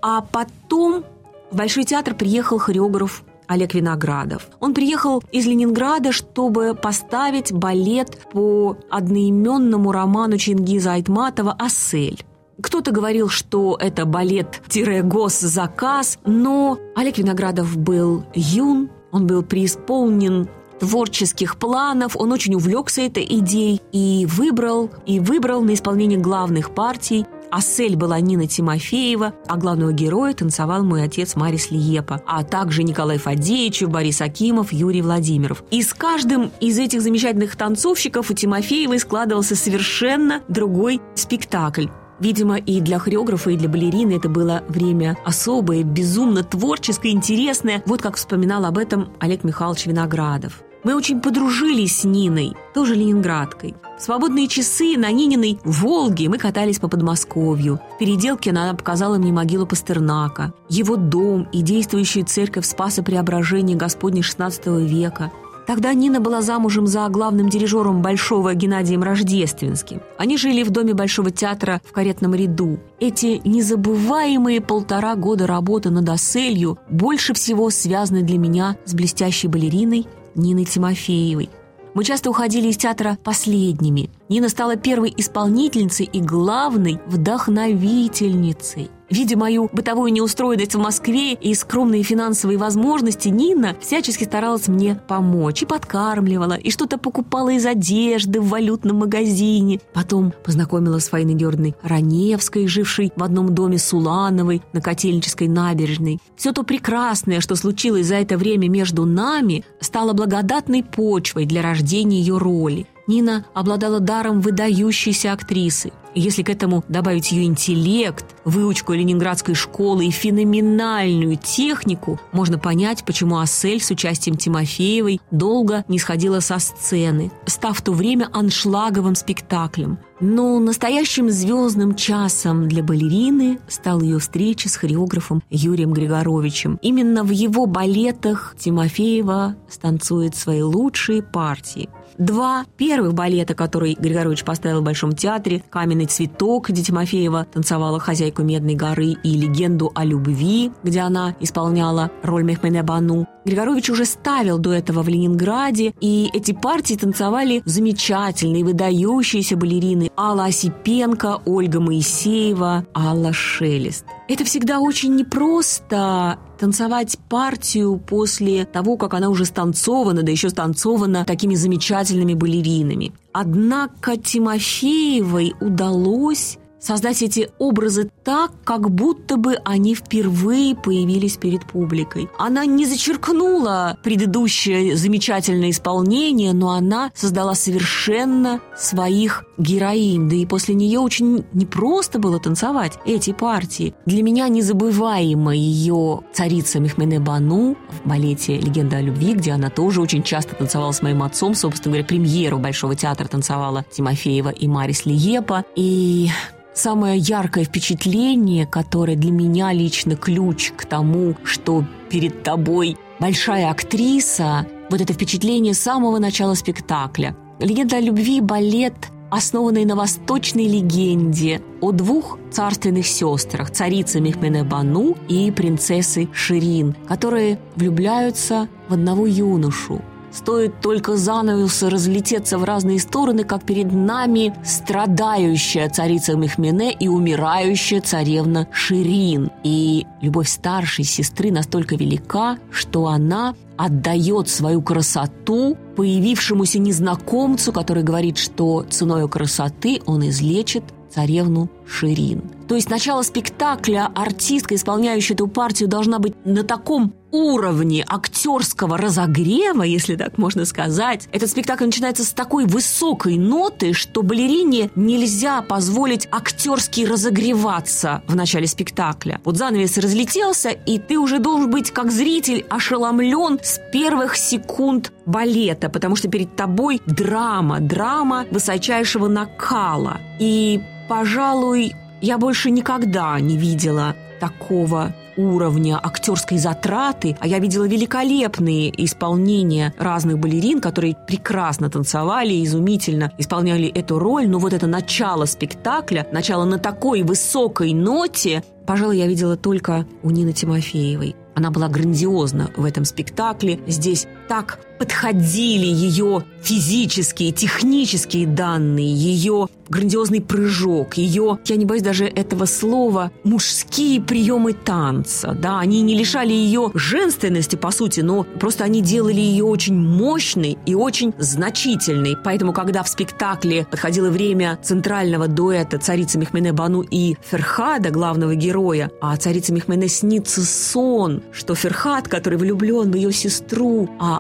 А 0.02 0.22
потом 0.22 1.04
в 1.52 1.56
Большой 1.56 1.84
театр 1.84 2.16
приехал 2.16 2.58
хореограф 2.60 3.24
Олег 3.48 3.74
Виноградов. 3.74 4.48
Он 4.60 4.76
приехал 4.76 5.24
из 5.32 5.48
Ленинграда, 5.48 6.12
чтобы 6.12 6.76
поставить 6.76 7.52
балет 7.52 8.28
по 8.32 8.78
одноименному 8.92 9.92
роману 9.92 10.38
Чингиза 10.38 10.94
Айтматова 10.94 11.56
«Ассель». 11.58 12.24
Кто-то 12.62 12.92
говорил, 12.92 13.30
что 13.30 13.76
это 13.80 14.06
балет-госзаказ, 14.06 16.20
но 16.26 16.78
Олег 16.96 17.18
Виноградов 17.18 17.76
был 17.78 18.26
юн, 18.36 18.92
он 19.12 19.26
был 19.26 19.42
преисполнен 19.42 20.48
творческих 20.80 21.58
планов, 21.58 22.16
он 22.16 22.32
очень 22.32 22.54
увлекся 22.56 23.02
этой 23.02 23.26
идеей 23.26 23.82
и 23.92 24.26
выбрал, 24.30 24.90
и 25.06 25.20
выбрал 25.20 25.62
на 25.62 25.74
исполнение 25.74 26.20
главных 26.20 26.72
партий 26.72 27.26
Асель 27.52 27.96
была 27.96 28.20
Нина 28.20 28.48
Тимофеева, 28.48 29.34
а 29.48 29.58
главного 29.58 29.92
героя 29.92 30.34
танцевал 30.34 30.84
мой 30.84 31.04
отец 31.04 31.36
Марис 31.36 31.72
Лиепа, 31.72 32.22
а 32.26 32.44
также 32.44 32.84
Николай 32.84 33.18
Фадеевичев, 33.18 33.90
Борис 33.90 34.22
Акимов, 34.22 34.72
Юрий 34.72 35.02
Владимиров. 35.02 35.64
И 35.72 35.82
с 35.82 35.94
каждым 35.94 36.52
из 36.60 36.78
этих 36.80 37.02
замечательных 37.02 37.56
танцовщиков 37.56 38.30
у 38.30 38.34
Тимофеевой 38.34 39.00
складывался 39.00 39.56
совершенно 39.56 40.42
другой 40.48 41.02
спектакль. 41.16 41.88
Видимо, 42.20 42.58
и 42.58 42.82
для 42.82 43.00
хореографа, 43.00 43.52
и 43.52 43.56
для 43.56 43.70
балерины 43.70 44.18
это 44.18 44.28
было 44.28 44.64
время 44.68 45.18
особое, 45.24 45.84
безумно 45.84 46.44
творческое, 46.44 47.12
интересное. 47.12 47.82
Вот 47.86 48.02
как 48.02 48.18
вспоминал 48.18 48.66
об 48.66 48.78
этом 48.78 49.14
Олег 49.20 49.44
Михайлович 49.44 49.86
Виноградов. 49.86 50.62
Мы 50.84 50.96
очень 50.96 51.20
подружились 51.20 51.98
с 51.98 52.04
Ниной, 52.06 52.54
тоже 52.74 52.96
ленинградкой. 52.96 53.76
В 53.98 54.02
свободные 54.02 54.48
часы 54.48 54.96
на 54.98 55.12
Нининой 55.12 55.60
«Волге» 55.66 56.30
мы 56.30 56.38
катались 56.38 56.80
по 56.80 56.88
Подмосковью. 56.88 57.82
В 57.96 57.98
переделке 57.98 58.52
она 58.52 58.74
показала 58.74 59.18
мне 59.18 59.34
могилу 59.34 59.66
Пастернака, 59.66 60.54
его 60.70 60.96
дом 60.96 61.50
и 61.52 61.62
действующую 61.62 62.26
церковь 62.26 62.66
Спаса 62.66 63.04
Преображения 63.04 63.76
Господня 63.76 64.22
XVI 64.22 64.86
века. 64.86 65.34
Тогда 65.68 65.94
Нина 65.94 66.22
была 66.22 66.42
замужем 66.42 66.88
за 66.88 67.08
главным 67.10 67.50
дирижером 67.50 68.02
Большого 68.02 68.56
Геннадием 68.56 69.04
Рождественским. 69.04 70.02
Они 70.18 70.38
жили 70.38 70.64
в 70.64 70.72
доме 70.72 70.94
Большого 70.94 71.30
театра 71.30 71.82
в 71.86 71.92
каретном 71.92 72.34
ряду. 72.34 72.80
Эти 73.00 73.40
незабываемые 73.46 74.62
полтора 74.62 75.14
года 75.16 75.46
работы 75.46 75.90
над 75.92 76.10
Оселью 76.10 76.80
больше 76.90 77.34
всего 77.34 77.70
связаны 77.70 78.24
для 78.24 78.40
меня 78.40 78.78
с 78.86 78.96
блестящей 78.96 79.48
балериной 79.48 80.08
Ниной 80.36 80.66
Тимофеевой. 80.66 81.50
Мы 81.94 82.04
часто 82.04 82.30
уходили 82.30 82.68
из 82.68 82.78
театра 82.78 83.18
последними. 83.24 84.10
Нина 84.30 84.50
стала 84.50 84.76
первой 84.76 85.14
исполнительницей 85.18 86.06
и 86.06 86.22
главной 86.22 87.00
вдохновительницей. 87.08 88.90
Видя 89.10 89.38
мою 89.38 89.70
бытовую 89.74 90.14
неустроенность 90.14 90.76
в 90.76 90.80
Москве 90.80 91.34
и 91.34 91.56
скромные 91.56 92.04
финансовые 92.04 92.60
возможности, 92.60 93.30
Нина 93.30 93.76
всячески 93.82 94.24
старалась 94.24 94.68
мне 94.68 95.02
помочь 95.08 95.64
и 95.64 95.66
подкармливала, 95.66 96.54
и 96.54 96.70
что-то 96.70 96.98
покупала 96.98 97.50
из 97.50 97.66
одежды 97.66 98.40
в 98.40 98.50
валютном 98.50 98.98
магазине. 98.98 99.80
Потом 99.94 100.34
познакомила 100.44 101.00
с 101.00 101.10
Фаиной 101.10 101.34
Георгиевной 101.34 101.76
Раневской, 101.82 102.68
жившей 102.68 103.12
в 103.16 103.24
одном 103.24 103.56
доме 103.56 103.80
с 103.80 103.92
Улановой 103.94 104.62
на 104.74 104.82
Котельнической 104.82 105.48
набережной. 105.48 106.20
Все 106.36 106.52
то 106.52 106.64
прекрасное, 106.64 107.42
что 107.42 107.56
случилось 107.56 108.08
за 108.08 108.16
это 108.16 108.38
время 108.38 108.70
между 108.70 109.06
нами, 109.06 109.66
стало 109.80 110.14
благодатной 110.14 110.84
почвой 110.84 111.46
для 111.46 111.64
рождения 111.64 112.20
ее 112.20 112.38
роли. 112.38 112.86
Нина 113.08 113.44
обладала 113.56 114.00
даром 114.00 114.40
выдающейся 114.40 115.34
актрисы. 115.34 115.92
И 116.16 116.22
если 116.22 116.44
к 116.44 116.50
этому 116.50 116.84
добавить 116.88 117.32
ее 117.32 117.44
интеллект, 117.46 118.26
выучку 118.44 118.94
ленинградской 118.94 119.56
школы 119.56 120.08
и 120.08 120.12
феноменальную 120.12 121.38
технику, 121.38 122.20
можно 122.32 122.58
понять, 122.58 123.04
почему 123.06 123.38
Ассель 123.38 123.82
с 123.82 123.92
участием 123.92 124.36
Тимофеевой 124.36 125.22
долго 125.32 125.84
не 125.88 126.00
сходила 126.00 126.40
со 126.40 126.60
сцены, 126.60 127.32
став 127.46 127.78
в 127.78 127.82
то 127.82 127.92
время 127.92 128.30
аншлаговым 128.34 129.16
спектаклем. 129.16 130.00
Но 130.20 130.60
настоящим 130.60 131.30
звездным 131.30 131.96
часом 131.96 132.68
для 132.68 132.84
балерины 132.84 133.60
стал 133.70 134.02
ее 134.02 134.20
встреча 134.20 134.68
с 134.68 134.76
хореографом 134.76 135.42
Юрием 135.50 135.94
Григоровичем. 135.94 136.78
Именно 136.82 137.24
в 137.24 137.32
его 137.32 137.68
балетах 137.68 138.56
Тимофеева 138.60 139.56
станцует 139.70 140.36
свои 140.36 140.62
лучшие 140.62 141.24
партии. 141.24 141.90
Два 142.20 142.66
первых 142.76 143.14
балета, 143.14 143.56
которые 143.56 143.96
Григорович 143.96 144.44
поставил 144.44 144.82
в 144.82 144.84
Большом 144.84 145.14
театре, 145.14 145.64
«Каменный 145.70 146.06
цветок», 146.06 146.70
где 146.70 146.84
Тимофеева 146.84 147.46
танцевала 147.46 147.98
хозяйку 147.98 148.44
Медной 148.44 148.76
горы, 148.76 149.16
и 149.24 149.38
«Легенду 149.38 149.94
о 149.96 150.04
любви», 150.04 150.70
где 150.84 151.00
она 151.00 151.34
исполняла 151.40 152.12
роль 152.22 152.44
Мехмене 152.44 152.84
Бану. 152.84 153.26
Григорович 153.46 153.90
уже 153.90 154.04
ставил 154.04 154.60
до 154.60 154.74
этого 154.74 155.02
в 155.02 155.08
Ленинграде, 155.08 155.94
и 156.02 156.30
эти 156.34 156.52
партии 156.52 156.96
танцевали 156.96 157.62
замечательные, 157.64 158.66
выдающиеся 158.66 159.56
балерины 159.56 160.12
Алла 160.18 160.46
Осипенко, 160.46 161.42
Ольга 161.46 161.80
Моисеева, 161.80 162.86
Алла 162.94 163.32
Шелест. 163.32 164.04
Это 164.30 164.46
всегда 164.46 164.80
очень 164.80 165.16
непросто 165.16 166.38
танцевать 166.60 167.18
партию 167.30 167.98
после 167.98 168.64
того, 168.64 168.96
как 168.96 169.16
она 169.16 169.28
уже 169.30 169.44
станцована, 169.44 170.22
да 170.22 170.32
еще 170.32 170.52
станцована 170.52 171.26
такими 171.26 171.56
замечательными 171.56 172.36
балеринами. 172.36 173.12
Однако 173.34 174.18
Тимофеевой 174.18 175.56
удалось 175.60 176.60
создать 176.80 177.22
эти 177.22 177.50
образы 177.60 178.10
так, 178.24 178.52
как 178.64 178.90
будто 178.90 179.38
бы 179.38 179.58
они 179.66 179.96
впервые 179.96 180.76
появились 180.76 181.38
перед 181.38 181.66
публикой. 181.66 182.30
Она 182.38 182.66
не 182.66 182.86
зачеркнула 182.86 183.98
предыдущее 184.04 184.96
замечательное 184.96 185.72
исполнение, 185.72 186.54
но 186.54 186.72
она 186.72 187.12
создала 187.14 187.56
совершенно 187.56 188.62
своих 188.78 189.46
героинь. 189.58 190.30
Да 190.30 190.36
и 190.36 190.46
после 190.46 190.76
нее 190.76 191.00
очень 191.00 191.46
непросто 191.54 192.20
было 192.20 192.40
танцевать 192.40 192.94
эти 193.06 193.34
партии. 193.34 193.94
Для 194.06 194.24
меня 194.24 194.48
незабываема 194.48 195.56
ее 195.56 196.22
царица 196.34 196.80
Мехмене 196.80 197.20
Бану 197.20 197.76
в 197.90 198.08
балете 198.08 198.58
«Легенда 198.58 198.98
о 198.98 199.02
любви», 199.02 199.34
где 199.34 199.52
она 199.52 199.70
тоже 199.70 200.02
очень 200.02 200.24
часто 200.24 200.56
танцевала 200.56 200.92
с 200.92 201.02
моим 201.02 201.24
отцом. 201.24 201.54
Собственно 201.56 201.94
говоря, 201.94 202.08
премьеру 202.08 202.60
Большого 202.60 202.96
театра 202.96 203.28
танцевала 203.28 203.86
Тимофеева 203.92 204.50
и 204.50 204.68
Марис 204.68 205.06
Лиепа. 205.06 205.66
И 205.76 206.30
самое 206.74 207.18
яркое 207.18 207.64
впечатление, 207.64 208.66
которое 208.66 209.16
для 209.16 209.32
меня 209.32 209.74
лично 209.74 210.16
ключ 210.16 210.72
к 210.76 210.86
тому, 210.86 211.36
что 211.44 211.86
перед 212.10 212.44
тобой 212.44 212.98
большая 213.20 213.70
актриса, 213.70 214.66
вот 214.90 215.02
это 215.02 215.14
впечатление 215.14 215.74
с 215.74 215.80
самого 215.80 216.20
начала 216.20 216.54
спектакля. 216.54 217.36
«Легенда 217.60 217.98
о 217.98 218.02
любви»– 218.02 218.42
балет, 218.42 218.96
основанный 219.30 219.86
на 219.86 219.96
восточной 219.96 220.68
легенде 220.68 221.62
о 221.82 221.92
двух 221.92 222.40
царственных 222.52 223.06
сестрах, 223.06 223.72
царице 223.72 224.20
Мехмене 224.20 224.64
Бану 224.64 225.16
и 225.28 225.52
принцессы 225.52 226.30
Ширин, 226.34 226.96
которые 227.08 227.60
влюбляются 227.76 228.68
в 228.88 228.94
одного 228.94 229.28
юношу, 229.28 230.02
Стоит 230.32 230.82
только 230.82 231.18
занавесу 231.18 231.90
разлететься 231.90 232.58
в 232.58 232.64
разные 232.64 233.00
стороны, 233.00 233.44
как 233.44 233.64
перед 233.64 233.92
нами 233.92 234.54
страдающая 234.64 235.90
царица 235.90 236.36
Мехмене 236.36 236.94
и 236.94 237.08
умирающая 237.08 238.02
царевна 238.02 238.68
Ширин. 238.72 239.50
И 239.64 240.06
любовь 240.22 240.50
старшей 240.50 241.04
сестры 241.04 241.52
настолько 241.52 241.96
велика, 241.96 242.58
что 242.72 243.08
она 243.08 243.56
отдает 243.78 244.50
свою 244.50 244.82
красоту 244.82 245.78
появившемуся 245.96 246.80
незнакомцу, 246.80 247.72
который 247.72 248.04
говорит, 248.04 248.38
что 248.38 248.86
ценой 248.90 249.28
красоты 249.30 250.02
он 250.06 250.28
излечит 250.28 250.84
царевну 251.10 251.70
Ширин. 251.88 252.59
То 252.70 252.76
есть 252.76 252.92
начало 252.92 253.24
спектакля 253.24 254.12
артистка, 254.14 254.76
исполняющая 254.76 255.36
эту 255.36 255.48
партию, 255.48 255.90
должна 255.90 256.20
быть 256.20 256.36
на 256.46 256.64
таком 256.64 257.16
уровне 257.32 258.06
актерского 258.08 258.96
разогрева, 258.96 259.82
если 259.82 260.16
так 260.16 260.38
можно 260.38 260.66
сказать. 260.66 261.28
Этот 261.32 261.50
спектакль 261.50 261.86
начинается 261.86 262.24
с 262.24 262.32
такой 262.32 262.66
высокой 262.66 263.40
ноты, 263.40 263.94
что 263.94 264.22
балерине 264.22 264.92
нельзя 264.96 265.64
позволить 265.64 266.28
актерски 266.32 267.06
разогреваться 267.06 268.22
в 268.28 268.36
начале 268.36 268.68
спектакля. 268.68 269.42
Вот 269.44 269.58
занавес 269.58 269.98
разлетелся, 269.98 270.70
и 270.70 271.00
ты 271.00 271.18
уже 271.18 271.40
должен 271.40 271.72
быть 271.72 271.90
как 271.90 272.12
зритель 272.12 272.68
ошеломлен 272.70 273.60
с 273.64 273.80
первых 273.92 274.38
секунд 274.38 275.12
балета, 275.26 275.90
потому 275.90 276.16
что 276.16 276.28
перед 276.28 276.56
тобой 276.56 277.02
драма, 277.08 277.80
драма 277.80 278.46
высочайшего 278.52 279.28
накала. 279.28 280.20
И 280.40 280.80
Пожалуй, 281.10 281.96
я 282.22 282.38
больше 282.38 282.72
никогда 282.72 283.40
не 283.40 283.58
видела 283.58 284.16
такого 284.40 285.14
уровня 285.40 286.00
актерской 286.02 286.58
затраты, 286.58 287.38
а 287.40 287.48
я 287.48 287.60
видела 287.60 287.88
великолепные 287.88 288.92
исполнения 289.06 289.94
разных 289.98 290.38
балерин, 290.38 290.82
которые 290.82 291.16
прекрасно 291.16 291.90
танцевали, 291.90 292.64
изумительно 292.64 293.32
исполняли 293.38 293.88
эту 293.88 294.20
роль, 294.20 294.50
но 294.50 294.60
вот 294.60 294.74
это 294.74 294.88
начало 294.88 295.46
спектакля, 295.46 296.28
начало 296.32 296.66
на 296.66 296.78
такой 296.78 297.24
высокой 297.24 297.94
ноте, 297.94 298.64
пожалуй, 298.86 299.18
я 299.18 299.28
видела 299.28 299.56
только 299.56 300.06
у 300.24 300.30
Нины 300.30 300.52
Тимофеевой. 300.52 301.36
Она 301.56 301.72
была 301.72 301.88
грандиозна 301.90 302.72
в 302.76 302.86
этом 302.86 303.06
спектакле. 303.06 303.80
Здесь 303.86 304.28
так 304.48 304.80
подходили 305.00 305.86
ее 305.86 306.44
физические, 306.62 307.52
технические 307.52 308.46
данные, 308.46 309.12
ее 309.12 309.70
грандиозный 309.90 310.42
прыжок, 310.42 311.18
ее, 311.18 311.60
я 311.66 311.76
не 311.76 311.86
боюсь 311.86 312.04
даже 312.04 312.26
этого 312.26 312.66
слова, 312.66 313.32
мужские 313.44 314.22
приемы 314.22 314.74
танца. 314.74 315.58
Да, 315.60 315.80
они 315.80 316.02
не 316.02 316.16
лишали 316.16 316.54
ее 316.54 316.92
женственности, 316.94 317.76
по 317.76 317.92
сути, 317.92 318.22
но 318.22 318.44
просто 318.44 318.84
они 318.84 319.02
делали 319.02 319.40
ее 319.40 319.66
очень 319.66 319.96
мощной 319.96 320.78
и 320.86 320.96
очень 320.96 321.34
значительной. 321.38 322.38
Поэтому, 322.44 322.72
когда 322.72 323.04
в 323.04 323.10
спектакле 323.10 323.86
подходило 323.90 324.30
время 324.30 324.78
центрального 324.84 325.48
дуэта 325.48 325.98
царицы 325.98 326.38
Мехмене 326.38 326.72
Бану 326.72 327.02
и 327.02 327.36
Ферхада, 327.42 328.12
главного 328.12 328.56
героя, 328.56 329.12
а 329.22 329.36
царице 329.38 329.74
Мехмене 329.74 330.08
снится 330.08 330.64
сон, 330.64 331.42
что 331.52 331.76
Ферхад, 331.76 332.28
который 332.28 332.60
влюблен 332.60 333.12
в 333.12 333.16
ее 333.16 333.32
сестру, 333.32 334.08
а 334.20 334.40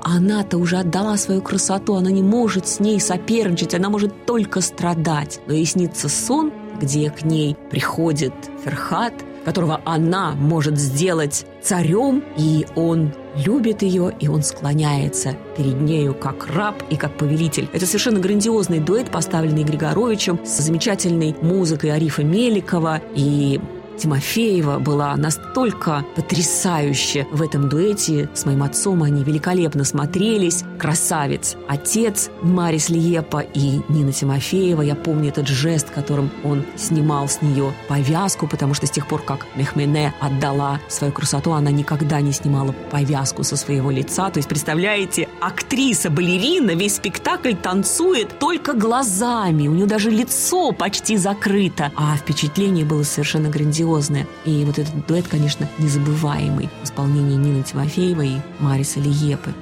она-то 0.49 0.57
уже 0.57 0.77
отдала 0.77 1.15
свою 1.17 1.41
красоту, 1.41 1.93
она 1.93 2.09
не 2.09 2.23
может 2.23 2.67
с 2.67 2.79
ней 2.79 2.99
соперничать, 2.99 3.75
она 3.75 3.89
может 3.89 4.25
только 4.25 4.62
страдать. 4.62 5.39
Но 5.45 5.53
ей 5.53 5.65
снится 5.65 6.09
сон, 6.09 6.51
где 6.81 7.12
к 7.12 7.23
ней 7.23 7.55
приходит 7.69 8.33
Ферхат, 8.63 9.13
которого 9.45 9.79
она 9.85 10.31
может 10.31 10.79
сделать 10.79 11.45
царем, 11.62 12.23
и 12.35 12.65
он 12.75 13.13
любит 13.45 13.83
ее, 13.83 14.12
и 14.19 14.27
он 14.27 14.41
склоняется 14.41 15.35
перед 15.55 15.79
нею 15.81 16.15
как 16.15 16.47
раб 16.47 16.81
и 16.89 16.95
как 16.95 17.15
повелитель. 17.15 17.69
Это 17.71 17.85
совершенно 17.85 18.19
грандиозный 18.19 18.79
дуэт, 18.79 19.12
поставленный 19.12 19.63
Григоровичем, 19.63 20.39
с 20.43 20.57
замечательной 20.62 21.35
музыкой 21.41 21.91
Арифа 21.91 22.23
Меликова 22.23 23.01
и 23.13 23.62
Тимофеева 23.99 24.79
была 24.79 25.15
настолько 25.17 26.05
потрясающая 26.15 27.27
в 27.31 27.41
этом 27.41 27.67
дуэте 27.67 28.29
с 28.33 28.45
моим 28.45 28.63
отцом. 28.63 29.03
Они 29.03 29.23
великолепно 29.23 29.83
смотрелись. 29.83 30.63
Красавец. 30.79 31.57
Отец 31.67 32.29
Марис 32.41 32.88
Лиепа 32.89 33.39
и 33.39 33.81
Нина 33.89 34.13
Тимофеева. 34.13 34.81
Я 34.81 34.95
помню 34.95 35.29
этот 35.29 35.47
жест, 35.47 35.89
которым 35.89 36.31
он 36.45 36.63
снимал 36.77 37.27
с 37.27 37.41
нее 37.41 37.73
повязку, 37.89 38.47
потому 38.47 38.73
что 38.73 38.88
с 38.88 38.91
тех 38.91 39.05
пор, 39.05 39.21
как 39.21 39.45
Мехмене 39.55 40.13
отдала 40.21 40.79
свою 40.88 41.12
красоту, 41.12 41.51
она 41.51 41.69
никогда 41.69 42.21
не 42.21 42.31
снимала 42.31 42.71
повязку 42.91 43.43
со 43.43 43.57
своего 43.57 43.91
лица. 43.91 44.29
То 44.29 44.38
есть, 44.38 44.47
представляете, 44.47 45.27
актриса, 45.41 46.09
балерина, 46.09 46.71
весь 46.71 46.95
спектакль 46.95 47.53
танцует 47.53 48.39
только 48.39 48.73
глазами. 48.73 49.67
У 49.67 49.73
нее 49.73 49.88
даже 49.88 50.09
лицо 50.09 50.71
почти 50.71 51.17
закрыто. 51.17 51.91
А 51.95 52.15
впечатление 52.15 52.85
было 52.85 53.03
совершенно 53.03 53.49
грандиозное 53.49 53.88
грандиозное. 53.89 54.28
И 54.45 54.63
вот 54.65 54.80
этот 54.80 55.06
дуэт, 55.08 55.28
конечно, 55.28 55.67
незабываемый 55.80 56.69
в 56.82 56.86
исполнении 56.86 57.36
Нины 57.36 57.63
Тимофеевой 57.63 58.30
и 58.30 58.41
Мариса 58.60 58.99
Лиепы. 58.99 59.54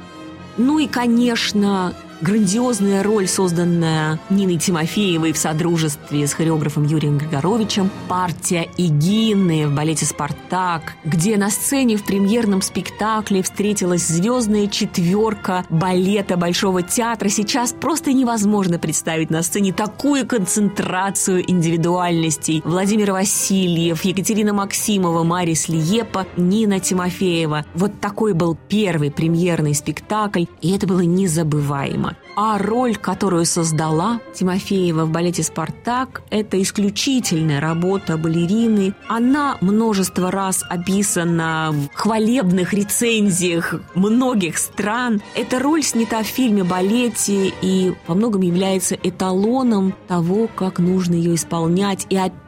Ну 0.58 0.80
и, 0.80 0.88
конечно, 0.88 1.94
грандиозная 2.22 3.04
роль, 3.04 3.28
созданная 3.28 4.20
Ниной 4.30 4.58
Тимофеевой 4.58 5.34
в 5.34 5.38
содружестве 5.38 6.26
с 6.28 6.34
хореографом 6.34 6.86
Юрием 6.86 7.18
Григоровичем, 7.18 7.90
партия 8.08 8.68
Игины 8.78 9.68
в 9.68 9.76
балете 9.76 10.06
«Спартак», 10.06 10.96
где 11.04 11.38
на 11.38 11.50
сцене 11.50 11.98
в 11.98 12.04
премьерном 12.04 12.62
спектакле 12.62 13.42
встретилась 13.42 14.08
звездная 14.08 14.68
четверка 14.68 15.66
балета 15.70 16.38
Большого 16.38 16.82
театра. 16.82 17.30
Сейчас 17.30 17.74
просто 17.74 18.14
невозможно 18.14 18.80
представить 18.80 19.30
на 19.30 19.44
сцене 19.44 19.74
такую 19.74 20.26
концентрацию 20.26 21.50
индивидуальностей. 21.50 22.62
Владимир 22.66 23.12
Васильев, 23.12 24.04
Екатерина 24.04 24.54
Максимова, 24.54 25.24
Марис 25.24 25.70
Лиепа, 25.70 26.26
Нина 26.38 26.80
Тимофеева. 26.80 27.66
Вот 27.74 28.00
такой 28.00 28.34
был 28.34 28.58
первый 28.68 29.12
премьерный 29.12 29.74
спектакль, 29.74 30.46
и 30.62 30.72
это 30.72 30.88
было 30.88 31.02
незабываемо. 31.02 32.07
А 32.36 32.58
роль, 32.58 32.96
которую 32.96 33.46
создала 33.46 34.20
Тимофеева 34.34 35.06
в 35.06 35.10
балете 35.10 35.44
«Спартак», 35.44 36.22
это 36.30 36.62
исключительная 36.62 37.60
работа 37.60 38.18
балерины. 38.18 38.94
Она 39.08 39.58
множество 39.62 40.30
раз 40.32 40.64
описана 40.70 41.72
в 41.72 41.98
хвалебных 41.98 42.74
рецензиях 42.74 43.76
многих 43.96 44.60
стран. 44.60 45.22
Эта 45.36 45.60
роль 45.60 45.82
снята 45.84 46.22
в 46.24 46.28
фильме 46.28 46.64
«Балете» 46.64 47.52
и 47.62 47.94
во 48.06 48.16
многом 48.16 48.42
является 48.42 48.96
эталоном 48.96 49.96
того, 50.08 50.48
как 50.48 50.80
нужно 50.80 51.16
ее 51.16 51.36
исполнять. 51.36 52.06
И 52.10 52.18
опять 52.18 52.47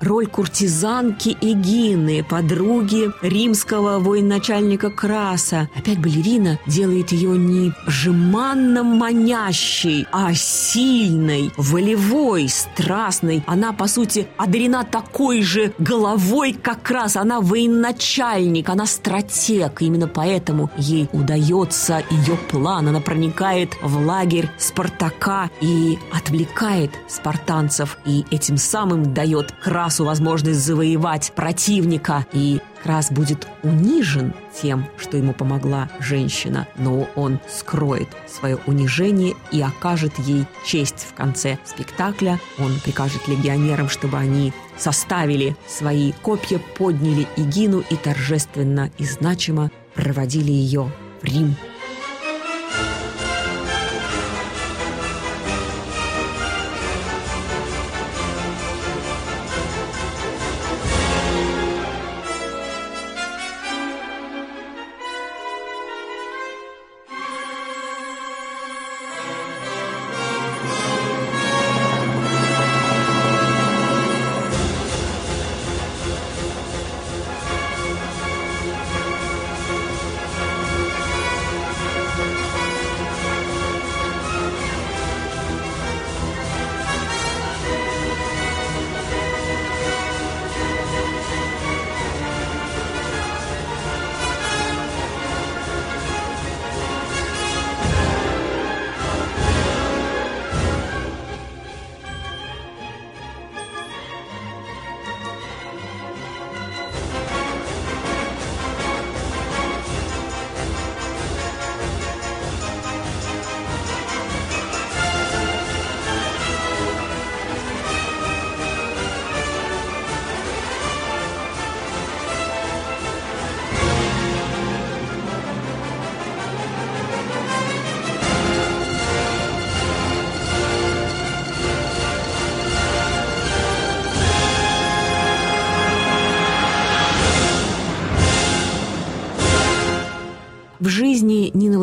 роль 0.00 0.26
куртизанки 0.26 1.36
Эгины, 1.40 2.24
подруги 2.24 3.10
римского 3.20 3.98
военачальника 3.98 4.90
Краса. 4.90 5.68
Опять 5.76 5.98
балерина 5.98 6.58
делает 6.66 7.12
ее 7.12 7.36
не 7.36 7.72
жеманно 7.86 8.82
манящей, 8.82 10.06
а 10.12 10.32
сильной, 10.32 11.52
волевой, 11.56 12.48
страстной. 12.48 13.42
Она, 13.46 13.72
по 13.72 13.86
сути, 13.86 14.28
одарена 14.38 14.84
такой 14.84 15.42
же 15.42 15.72
головой, 15.78 16.52
как 16.54 16.90
раз. 16.90 17.16
Она 17.16 17.40
военачальник, 17.40 18.70
она 18.70 18.86
стратег. 18.86 19.82
Именно 19.82 20.08
поэтому 20.08 20.70
ей 20.78 21.08
удается 21.12 22.02
ее 22.10 22.36
план. 22.50 22.88
Она 22.88 23.00
проникает 23.00 23.76
в 23.82 24.06
лагерь 24.06 24.48
Спартака 24.56 25.50
и 25.60 25.98
отвлекает 26.12 26.92
спартанцев. 27.08 27.98
И 28.06 28.24
этим 28.30 28.56
самым 28.56 29.12
дает 29.18 29.50
Красу 29.50 30.04
возможность 30.04 30.60
завоевать 30.60 31.32
противника, 31.34 32.24
и 32.32 32.60
Крас 32.84 33.10
будет 33.10 33.48
унижен 33.64 34.32
тем, 34.62 34.86
что 34.96 35.16
ему 35.16 35.32
помогла 35.32 35.88
женщина, 35.98 36.68
но 36.76 37.08
он 37.16 37.40
скроет 37.48 38.06
свое 38.28 38.60
унижение 38.66 39.34
и 39.50 39.60
окажет 39.60 40.16
ей 40.20 40.46
честь 40.64 41.04
в 41.10 41.14
конце 41.14 41.58
спектакля. 41.64 42.38
Он 42.60 42.78
прикажет 42.78 43.26
легионерам, 43.26 43.88
чтобы 43.88 44.18
они 44.18 44.52
составили 44.76 45.56
свои 45.66 46.12
копья, 46.12 46.60
подняли 46.76 47.26
Игину 47.36 47.82
и 47.90 47.96
торжественно 47.96 48.88
и 48.98 49.04
значимо 49.04 49.72
проводили 49.94 50.52
ее 50.52 50.92
в 51.20 51.24
Рим. 51.24 51.56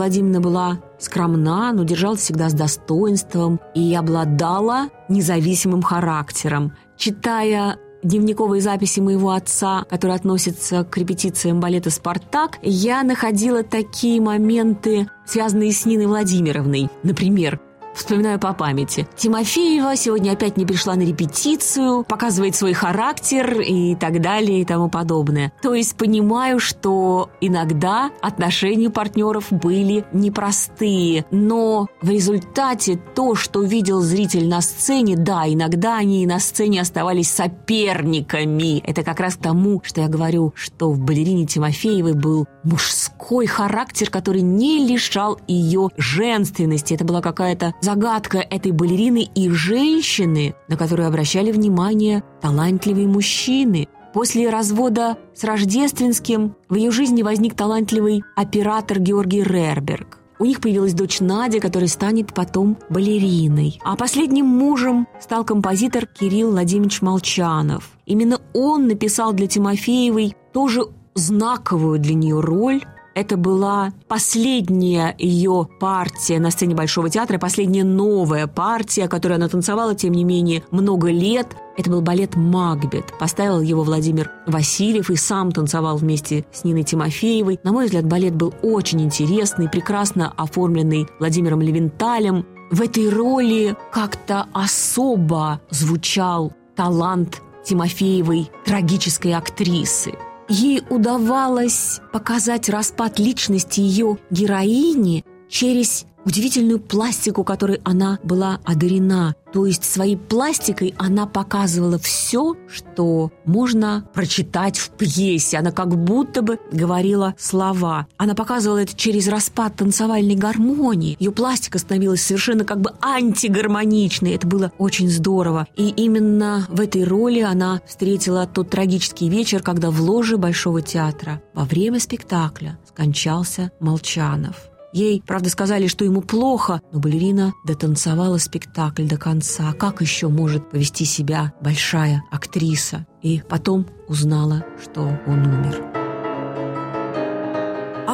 Владимировна 0.05 0.39
была 0.39 0.79
скромна, 0.99 1.73
но 1.73 1.83
держалась 1.83 2.19
всегда 2.19 2.49
с 2.49 2.53
достоинством 2.53 3.59
и 3.73 3.95
обладала 3.95 4.89
независимым 5.09 5.81
характером. 5.81 6.73
Читая 6.95 7.77
дневниковые 8.03 8.61
записи 8.61 8.99
моего 8.99 9.31
отца, 9.31 9.83
которые 9.89 10.15
относятся 10.17 10.83
к 10.83 10.95
репетициям 10.95 11.59
балета 11.59 11.89
«Спартак», 11.89 12.59
я 12.61 13.01
находила 13.01 13.63
такие 13.63 14.21
моменты 14.21 15.09
связанные 15.25 15.71
с 15.71 15.87
Ниной 15.87 16.05
Владимировной. 16.05 16.87
Например, 17.01 17.59
Вспоминаю 17.95 18.39
по 18.39 18.53
памяти. 18.53 19.07
Тимофеева 19.15 19.95
сегодня 19.95 20.33
опять 20.33 20.57
не 20.57 20.65
пришла 20.65 20.95
на 20.95 21.03
репетицию, 21.03 22.03
показывает 22.03 22.55
свой 22.55 22.73
характер 22.73 23.61
и 23.61 23.95
так 23.95 24.21
далее 24.21 24.61
и 24.61 24.65
тому 24.65 24.89
подобное. 24.89 25.53
То 25.61 25.73
есть 25.73 25.95
понимаю, 25.95 26.59
что 26.59 27.29
иногда 27.39 28.11
отношения 28.21 28.89
партнеров 28.89 29.47
были 29.49 30.05
непростые, 30.11 31.25
но 31.31 31.87
в 32.01 32.09
результате 32.09 32.99
то, 33.15 33.33
что 33.33 33.63
видел 33.63 34.01
зритель 34.01 34.49
на 34.49 34.59
сцене, 34.59 35.15
да, 35.15 35.43
иногда 35.47 35.95
они 35.95 36.25
на 36.27 36.39
сцене 36.39 36.81
оставались 36.81 37.31
соперниками. 37.31 38.79
Это 38.79 39.03
как 39.03 39.21
раз 39.21 39.35
к 39.35 39.41
тому, 39.41 39.81
что 39.85 40.01
я 40.01 40.09
говорю, 40.09 40.53
что 40.55 40.91
в 40.91 40.99
балерине 40.99 41.45
Тимофеевой 41.45 42.13
был 42.13 42.45
мужской 42.63 43.45
характер, 43.45 44.09
который 44.09 44.41
не 44.41 44.85
лишал 44.85 45.39
ее 45.47 45.89
женственности. 45.97 46.93
Это 46.93 47.05
была 47.05 47.21
какая-то 47.21 47.73
загадка 47.85 48.39
этой 48.39 48.71
балерины 48.71 49.29
и 49.35 49.47
женщины, 49.51 50.55
на 50.67 50.75
которую 50.75 51.07
обращали 51.07 51.51
внимание 51.51 52.23
талантливые 52.41 53.07
мужчины. 53.07 53.87
После 54.11 54.49
развода 54.49 55.17
с 55.35 55.43
Рождественским 55.43 56.55
в 56.67 56.75
ее 56.75 56.89
жизни 56.89 57.21
возник 57.21 57.53
талантливый 57.53 58.23
оператор 58.35 58.99
Георгий 58.99 59.43
Рерберг. 59.43 60.17
У 60.39 60.45
них 60.45 60.61
появилась 60.61 60.95
дочь 60.95 61.19
Надя, 61.19 61.59
которая 61.59 61.87
станет 61.87 62.33
потом 62.33 62.77
балериной. 62.89 63.79
А 63.83 63.95
последним 63.95 64.47
мужем 64.47 65.07
стал 65.21 65.45
композитор 65.45 66.07
Кирилл 66.07 66.51
Владимирович 66.51 67.03
Молчанов. 67.03 67.91
Именно 68.07 68.41
он 68.53 68.87
написал 68.87 69.31
для 69.31 69.45
Тимофеевой 69.45 70.35
тоже 70.53 70.87
знаковую 71.13 71.99
для 71.99 72.15
нее 72.15 72.39
роль 72.39 72.81
это 73.15 73.37
была 73.37 73.93
последняя 74.07 75.15
ее 75.17 75.67
партия 75.79 76.37
на 76.39 76.51
сцене 76.51 76.75
Большого 76.75 77.09
театра, 77.09 77.39
последняя 77.39 77.85
новая 77.85 78.45
партия, 78.45 79.07
которую 79.07 79.37
она 79.37 79.47
танцевала, 79.47 79.95
тем 79.95 80.11
не 80.13 80.25
менее, 80.25 80.63
много 80.69 81.09
лет. 81.09 81.47
Это 81.77 81.89
был 81.89 82.01
балет 82.01 82.35
«Макбет». 82.35 83.17
Поставил 83.17 83.61
его 83.61 83.83
Владимир 83.83 84.31
Васильев 84.45 85.09
и 85.09 85.15
сам 85.15 85.51
танцевал 85.51 85.97
вместе 85.97 86.45
с 86.51 86.65
Ниной 86.65 86.83
Тимофеевой. 86.83 87.59
На 87.63 87.71
мой 87.71 87.85
взгляд, 87.85 88.05
балет 88.05 88.35
был 88.35 88.53
очень 88.61 89.01
интересный, 89.01 89.69
прекрасно 89.69 90.33
оформленный 90.35 91.07
Владимиром 91.19 91.61
Левенталем. 91.61 92.45
В 92.69 92.81
этой 92.81 93.09
роли 93.09 93.77
как-то 93.91 94.47
особо 94.53 95.61
звучал 95.69 96.53
талант 96.75 97.41
Тимофеевой 97.63 98.51
трагической 98.65 99.33
актрисы. 99.33 100.13
Ей 100.47 100.83
удавалось 100.89 102.01
показать 102.13 102.69
распад 102.69 103.19
личности 103.19 103.79
ее 103.79 104.17
героини 104.29 105.25
через 105.49 106.05
удивительную 106.25 106.79
пластику, 106.79 107.43
которой 107.43 107.79
она 107.83 108.19
была 108.23 108.59
одарена. 108.65 109.35
То 109.53 109.65
есть 109.65 109.85
своей 109.85 110.17
пластикой 110.17 110.93
она 110.97 111.27
показывала 111.27 111.97
все, 111.97 112.55
что 112.67 113.31
можно 113.45 114.05
прочитать 114.13 114.77
в 114.77 114.89
пьесе. 114.89 115.57
Она 115.57 115.71
как 115.71 115.95
будто 115.95 116.41
бы 116.41 116.59
говорила 116.73 117.35
слова. 117.37 118.07
Она 118.17 118.35
показывала 118.35 118.79
это 118.79 118.93
через 118.95 119.29
распад 119.29 119.77
танцевальной 119.77 120.35
гармонии. 120.35 121.15
Ее 121.19 121.31
пластика 121.31 121.79
становилась 121.79 122.21
совершенно 122.21 122.65
как 122.65 122.81
бы 122.81 122.91
антигармоничной. 123.01 124.33
Это 124.35 124.45
было 124.45 124.73
очень 124.77 125.09
здорово. 125.09 125.67
И 125.77 125.87
именно 125.87 126.65
в 126.67 126.81
этой 126.81 127.05
роли 127.05 127.39
она 127.39 127.81
встретила 127.87 128.47
тот 128.47 128.69
трагический 128.71 129.29
вечер, 129.29 129.61
когда 129.61 129.89
в 129.89 130.01
ложе 130.01 130.35
Большого 130.35 130.81
театра 130.81 131.41
во 131.53 131.63
время 131.63 131.99
спектакля 132.01 132.77
скончался 132.85 133.71
Молчанов. 133.79 134.74
Ей, 134.95 135.21
правда, 135.27 135.49
сказали, 135.49 135.87
что 135.87 136.05
ему 136.05 136.21
плохо, 136.21 136.79
но 136.93 136.99
балерина 136.99 137.53
дотанцевала 137.65 138.37
спектакль 138.37 139.03
до 139.03 139.17
конца. 139.17 139.73
Как 139.73 139.99
еще 139.99 140.29
может 140.29 140.69
повести 140.69 141.03
себя 141.03 141.51
большая 141.59 142.23
актриса? 142.31 143.05
И 143.21 143.41
потом 143.49 143.87
узнала, 144.07 144.63
что 144.81 145.01
он 145.27 145.47
умер. 145.47 146.04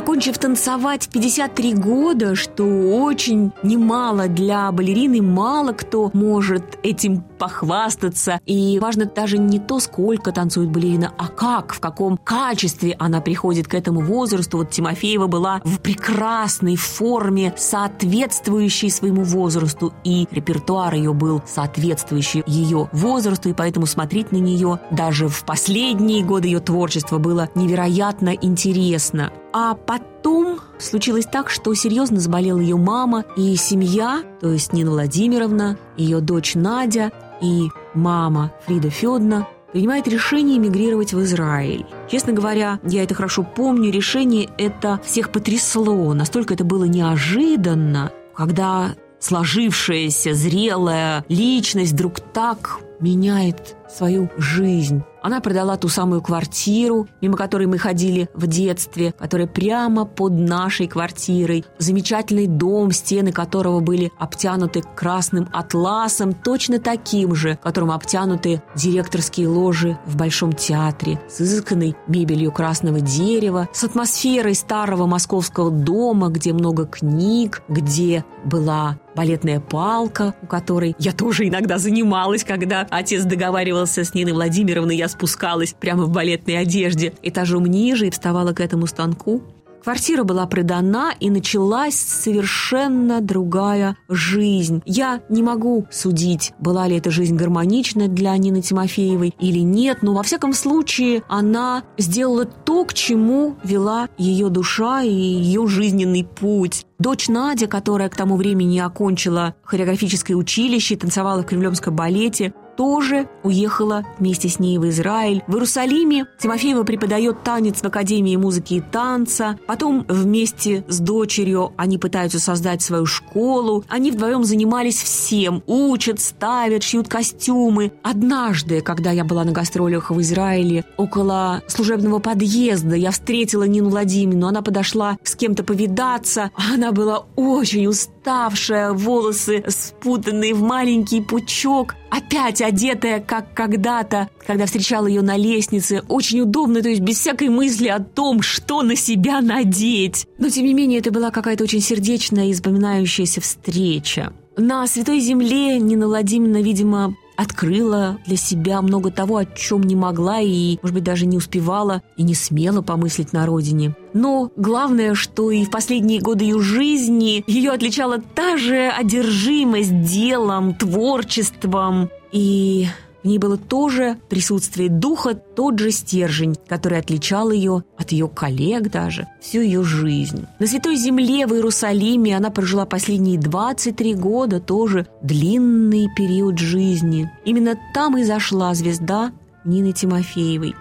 Окончив 0.01 0.35
танцевать 0.39 1.03
в 1.03 1.09
53 1.09 1.75
года, 1.75 2.33
что 2.35 2.63
очень 2.63 3.51
немало 3.61 4.27
для 4.27 4.71
балерины, 4.71 5.21
мало 5.21 5.73
кто 5.73 6.09
может 6.13 6.63
этим 6.81 7.21
похвастаться. 7.21 8.39
И 8.47 8.79
важно 8.79 9.05
даже 9.05 9.37
не 9.37 9.59
то, 9.59 9.79
сколько 9.79 10.31
танцует 10.31 10.71
балерина, 10.71 11.13
а 11.19 11.27
как, 11.27 11.73
в 11.73 11.79
каком 11.79 12.17
качестве 12.17 12.95
она 12.97 13.21
приходит 13.21 13.67
к 13.67 13.75
этому 13.75 14.01
возрасту. 14.01 14.57
Вот 14.57 14.71
Тимофеева 14.71 15.27
была 15.27 15.61
в 15.63 15.79
прекрасной 15.79 16.77
форме, 16.77 17.53
соответствующей 17.55 18.89
своему 18.89 19.21
возрасту, 19.21 19.93
и 20.03 20.27
репертуар 20.31 20.95
ее 20.95 21.13
был 21.13 21.43
соответствующий 21.45 22.41
ее 22.47 22.89
возрасту, 22.91 23.49
и 23.49 23.53
поэтому 23.53 23.85
смотреть 23.85 24.31
на 24.31 24.37
нее 24.37 24.79
даже 24.89 25.27
в 25.27 25.43
последние 25.45 26.23
годы 26.23 26.47
ее 26.47 26.59
творчества 26.59 27.19
было 27.19 27.49
невероятно 27.53 28.29
интересно. 28.29 29.31
А 29.53 29.73
потом 29.91 30.59
случилось 30.79 31.25
так, 31.25 31.49
что 31.49 31.73
серьезно 31.73 32.21
заболела 32.21 32.59
ее 32.59 32.77
мама 32.77 33.25
и 33.35 33.57
семья, 33.57 34.23
то 34.39 34.49
есть 34.49 34.71
Нина 34.71 34.91
Владимировна, 34.91 35.77
ее 35.97 36.21
дочь 36.21 36.55
Надя 36.55 37.11
и 37.41 37.67
мама 37.93 38.53
Фрида 38.65 38.89
Федна 38.89 39.49
принимает 39.73 40.07
решение 40.07 40.57
эмигрировать 40.57 41.13
в 41.13 41.21
Израиль. 41.23 41.85
Честно 42.09 42.31
говоря, 42.31 42.79
я 42.83 43.03
это 43.03 43.15
хорошо 43.15 43.43
помню, 43.43 43.91
решение 43.91 44.49
это 44.57 45.01
всех 45.03 45.29
потрясло. 45.29 46.13
Настолько 46.13 46.53
это 46.53 46.63
было 46.63 46.85
неожиданно, 46.85 48.13
когда 48.33 48.95
сложившаяся 49.19 50.33
зрелая 50.33 51.25
личность 51.27 51.91
вдруг 51.91 52.21
так 52.21 52.79
меняет 53.01 53.75
свою 53.89 54.29
жизнь. 54.37 55.03
Она 55.21 55.39
продала 55.39 55.77
ту 55.77 55.87
самую 55.87 56.21
квартиру, 56.21 57.07
мимо 57.21 57.37
которой 57.37 57.67
мы 57.67 57.77
ходили 57.77 58.29
в 58.33 58.47
детстве, 58.47 59.13
которая 59.17 59.45
прямо 59.45 60.05
под 60.05 60.33
нашей 60.33 60.87
квартирой. 60.87 61.63
Замечательный 61.77 62.47
дом, 62.47 62.91
стены 62.91 63.31
которого 63.31 63.81
были 63.81 64.11
обтянуты 64.17 64.81
красным 64.95 65.47
атласом, 65.53 66.33
точно 66.33 66.79
таким 66.79 67.35
же, 67.35 67.59
которым 67.61 67.91
обтянуты 67.91 68.63
директорские 68.75 69.47
ложи 69.47 69.99
в 70.05 70.15
Большом 70.15 70.53
театре, 70.53 71.21
с 71.29 71.41
изысканной 71.41 71.95
мебелью 72.07 72.51
красного 72.51 72.99
дерева, 72.99 73.69
с 73.73 73.83
атмосферой 73.83 74.55
старого 74.55 75.05
московского 75.05 75.69
дома, 75.69 76.29
где 76.29 76.51
много 76.53 76.85
книг, 76.85 77.61
где 77.67 78.25
была 78.43 78.97
балетная 79.15 79.59
палка, 79.59 80.33
у 80.41 80.47
которой 80.47 80.95
я 80.97 81.11
тоже 81.11 81.47
иногда 81.47 81.77
занималась, 81.77 82.43
когда 82.43 82.87
отец 82.91 83.23
договаривался 83.23 84.03
с 84.03 84.13
Ниной 84.13 84.33
Владимировной, 84.33 84.97
я 84.97 85.07
спускалась 85.07 85.73
прямо 85.73 86.05
в 86.05 86.11
балетной 86.11 86.57
одежде 86.59 87.13
этажом 87.23 87.65
ниже 87.65 88.07
и 88.07 88.11
вставала 88.11 88.53
к 88.53 88.59
этому 88.59 88.85
станку. 88.85 89.41
Квартира 89.83 90.23
была 90.23 90.45
продана, 90.45 91.11
и 91.19 91.31
началась 91.31 91.95
совершенно 91.95 93.19
другая 93.19 93.97
жизнь. 94.09 94.83
Я 94.85 95.23
не 95.27 95.41
могу 95.41 95.87
судить, 95.89 96.53
была 96.59 96.87
ли 96.87 96.97
эта 96.97 97.09
жизнь 97.09 97.35
гармонична 97.35 98.07
для 98.07 98.37
Нины 98.37 98.61
Тимофеевой 98.61 99.33
или 99.39 99.59
нет, 99.59 100.03
но 100.03 100.13
во 100.13 100.21
всяком 100.21 100.53
случае 100.53 101.23
она 101.27 101.83
сделала 101.97 102.45
то, 102.45 102.85
к 102.85 102.93
чему 102.93 103.55
вела 103.63 104.09
ее 104.19 104.49
душа 104.49 105.01
и 105.01 105.09
ее 105.09 105.65
жизненный 105.65 106.25
путь. 106.25 106.85
Дочь 106.99 107.29
Надя, 107.29 107.65
которая 107.65 108.09
к 108.09 108.15
тому 108.15 108.35
времени 108.35 108.77
окончила 108.77 109.55
хореографическое 109.63 110.37
училище, 110.37 110.95
танцевала 110.95 111.41
в 111.41 111.47
Кремлевском 111.47 111.95
балете, 111.95 112.53
тоже 112.75 113.27
уехала 113.43 114.03
вместе 114.19 114.49
с 114.49 114.59
ней 114.59 114.77
в 114.77 114.87
Израиль. 114.89 115.43
В 115.47 115.53
Иерусалиме 115.53 116.25
Тимофеева 116.39 116.83
преподает 116.83 117.43
танец 117.43 117.81
в 117.81 117.85
Академии 117.85 118.35
музыки 118.35 118.75
и 118.75 118.81
танца. 118.81 119.57
Потом 119.67 120.05
вместе 120.07 120.83
с 120.87 120.99
дочерью 120.99 121.73
они 121.77 121.97
пытаются 121.97 122.39
создать 122.39 122.81
свою 122.81 123.05
школу. 123.05 123.83
Они 123.87 124.11
вдвоем 124.11 124.43
занимались 124.43 125.01
всем. 125.01 125.63
Учат, 125.67 126.19
ставят, 126.19 126.83
шьют 126.83 127.07
костюмы. 127.07 127.91
Однажды, 128.03 128.81
когда 128.81 129.11
я 129.11 129.23
была 129.23 129.43
на 129.43 129.51
гастролях 129.51 130.11
в 130.11 130.19
Израиле, 130.21 130.85
около 130.97 131.61
служебного 131.67 132.19
подъезда, 132.19 132.95
я 132.95 133.11
встретила 133.11 133.63
Нину 133.63 133.89
Владимировну. 133.89 134.47
Она 134.47 134.61
подошла 134.61 135.17
с 135.23 135.35
кем-то 135.35 135.63
повидаться. 135.63 136.51
Она 136.73 136.91
была 136.91 137.25
очень 137.35 137.87
уставшая, 137.87 138.93
волосы 138.93 139.63
спутанные 139.67 140.53
в 140.53 140.61
маленький 140.61 141.21
пучок 141.21 141.95
опять 142.11 142.60
одетая, 142.61 143.19
как 143.19 143.53
когда-то, 143.53 144.29
когда 144.45 144.65
встречала 144.65 145.07
ее 145.07 145.21
на 145.21 145.37
лестнице, 145.37 146.01
очень 146.07 146.41
удобно, 146.41 146.81
то 146.81 146.89
есть 146.89 147.01
без 147.01 147.19
всякой 147.19 147.49
мысли 147.49 147.87
о 147.87 147.99
том, 147.99 148.41
что 148.41 148.81
на 148.81 148.95
себя 148.95 149.41
надеть. 149.41 150.27
Но, 150.37 150.49
тем 150.49 150.65
не 150.65 150.73
менее, 150.73 150.99
это 150.99 151.11
была 151.11 151.31
какая-то 151.31 151.63
очень 151.63 151.81
сердечная 151.81 152.47
и 152.47 152.53
вспоминающаяся 152.53 153.41
встреча. 153.41 154.33
На 154.57 154.85
Святой 154.85 155.19
Земле 155.19 155.79
Нина 155.79 156.07
Владимировна, 156.07 156.61
видимо, 156.61 157.15
открыла 157.41 158.19
для 158.27 158.37
себя 158.37 158.81
много 158.81 159.11
того, 159.11 159.37
о 159.37 159.45
чем 159.45 159.81
не 159.83 159.95
могла 159.95 160.39
и, 160.39 160.77
может 160.81 160.93
быть, 160.93 161.03
даже 161.03 161.25
не 161.25 161.37
успевала 161.37 162.01
и 162.17 162.23
не 162.23 162.35
смела 162.35 162.81
помыслить 162.81 163.33
на 163.33 163.45
родине. 163.45 163.95
Но 164.13 164.51
главное, 164.55 165.15
что 165.15 165.49
и 165.51 165.65
в 165.65 165.71
последние 165.71 166.19
годы 166.19 166.43
ее 166.43 166.59
жизни 166.59 167.43
ее 167.47 167.71
отличала 167.71 168.19
та 168.19 168.57
же 168.57 168.89
одержимость 168.89 170.01
делом, 170.01 170.75
творчеством 170.75 172.09
и 172.31 172.87
в 173.23 173.27
ней 173.27 173.37
было 173.37 173.57
тоже 173.57 174.17
присутствие 174.29 174.89
духа, 174.89 175.35
тот 175.35 175.77
же 175.77 175.91
стержень, 175.91 176.55
который 176.67 176.97
отличал 176.97 177.51
ее 177.51 177.83
от 177.97 178.11
ее 178.11 178.27
коллег 178.27 178.89
даже 178.89 179.27
всю 179.39 179.61
ее 179.61 179.83
жизнь. 179.83 180.47
На 180.57 180.65
Святой 180.65 180.95
Земле 180.95 181.45
в 181.45 181.53
Иерусалиме 181.53 182.35
она 182.35 182.49
прожила 182.49 182.85
последние 182.85 183.37
23 183.37 184.15
года, 184.15 184.59
тоже 184.59 185.07
длинный 185.21 186.07
период 186.15 186.57
жизни. 186.57 187.31
Именно 187.45 187.77
там 187.93 188.17
и 188.17 188.23
зашла 188.23 188.73
звезда 188.73 189.31
Нины 189.65 189.91
Тимофеевой. 189.91 190.73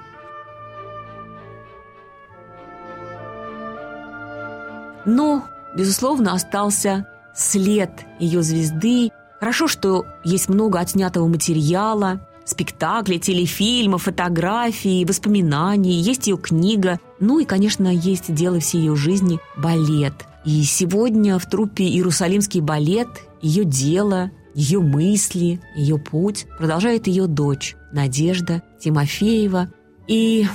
Но, 5.04 5.44
безусловно, 5.76 6.32
остался 6.32 7.06
след 7.34 7.90
ее 8.18 8.42
звезды. 8.42 9.10
Хорошо, 9.40 9.68
что 9.68 10.04
есть 10.22 10.50
много 10.50 10.78
отснятого 10.78 11.26
материала, 11.26 12.20
спектакли, 12.44 13.16
телефильмы, 13.16 13.96
фотографии, 13.98 15.04
воспоминаний, 15.06 15.92
есть 15.92 16.26
ее 16.26 16.36
книга. 16.36 17.00
Ну 17.20 17.38
и, 17.38 17.46
конечно, 17.46 17.88
есть 17.88 18.32
дело 18.34 18.60
всей 18.60 18.78
ее 18.80 18.96
жизни– 18.96 19.40
балет. 19.56 20.14
И 20.44 20.62
сегодня 20.64 21.38
в 21.38 21.48
труппе 21.48 21.84
«Иерусалимский 21.84 22.60
балет» 22.60 23.08
ее 23.40 23.64
дело, 23.64 24.30
ее 24.54 24.80
мысли, 24.80 25.60
ее 25.74 25.98
путь 25.98 26.46
продолжает 26.58 27.06
ее 27.06 27.26
дочь 27.26 27.76
Надежда 27.92 28.62
Тимофеева. 28.78 29.72
И 30.06 30.46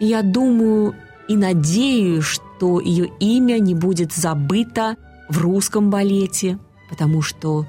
я 0.00 0.22
думаю 0.22 0.94
и 1.28 1.36
надеюсь, 1.36 2.24
что 2.24 2.80
ее 2.80 3.10
имя 3.20 3.58
не 3.58 3.74
будет 3.74 4.12
забыто 4.12 4.96
в 5.28 5.38
русском 5.38 5.90
балете, 5.90 6.58
потому 6.88 7.20
что 7.20 7.66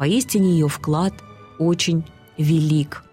поистине 0.00 0.52
ее 0.52 0.66
вклад 0.66 1.12
очень 1.58 2.04
велик. 2.38 3.04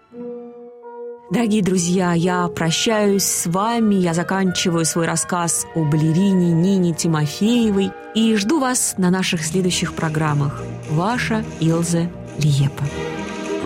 Дорогие 1.30 1.62
друзья, 1.62 2.14
я 2.14 2.48
прощаюсь 2.48 3.24
с 3.24 3.46
вами, 3.46 3.96
я 3.96 4.14
заканчиваю 4.14 4.86
свой 4.86 5.06
рассказ 5.06 5.66
о 5.74 5.84
балерине 5.84 6.50
Нине 6.52 6.94
Тимофеевой 6.94 7.90
и 8.14 8.34
жду 8.36 8.58
вас 8.58 8.94
на 8.96 9.10
наших 9.10 9.44
следующих 9.44 9.92
программах. 9.92 10.62
Ваша 10.88 11.44
Илза 11.60 12.10
Лиепа. 12.38 12.84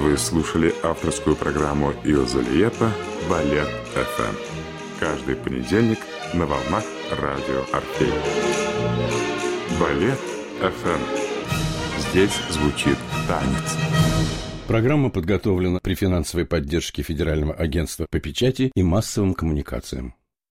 Вы 0.01 0.19
слушали 0.19 0.75
авторскую 0.83 1.37
программу 1.37 1.93
Илза 2.03 2.41
Лиепа 2.41 2.91
«Балет 3.31 3.69
ФМ». 3.95 4.35
Каждый 4.99 5.37
понедельник 5.37 6.01
на 6.35 6.45
волнах 6.47 6.83
радио 7.13 7.61
Орфей. 7.73 8.13
Балет 9.79 10.19
ФМ. 10.59 11.22
Здесь 12.13 12.39
звучит 12.51 12.99
танец. 13.27 13.79
Программа 14.69 15.09
подготовлена 15.09 15.79
при 15.83 15.95
финансовой 15.95 16.45
поддержке 16.45 17.03
Федерального 17.03 17.55
агентства 17.55 18.07
по 18.11 18.21
печати 18.21 18.71
и 18.75 18.83
массовым 18.83 19.33
коммуникациям. 19.33 20.15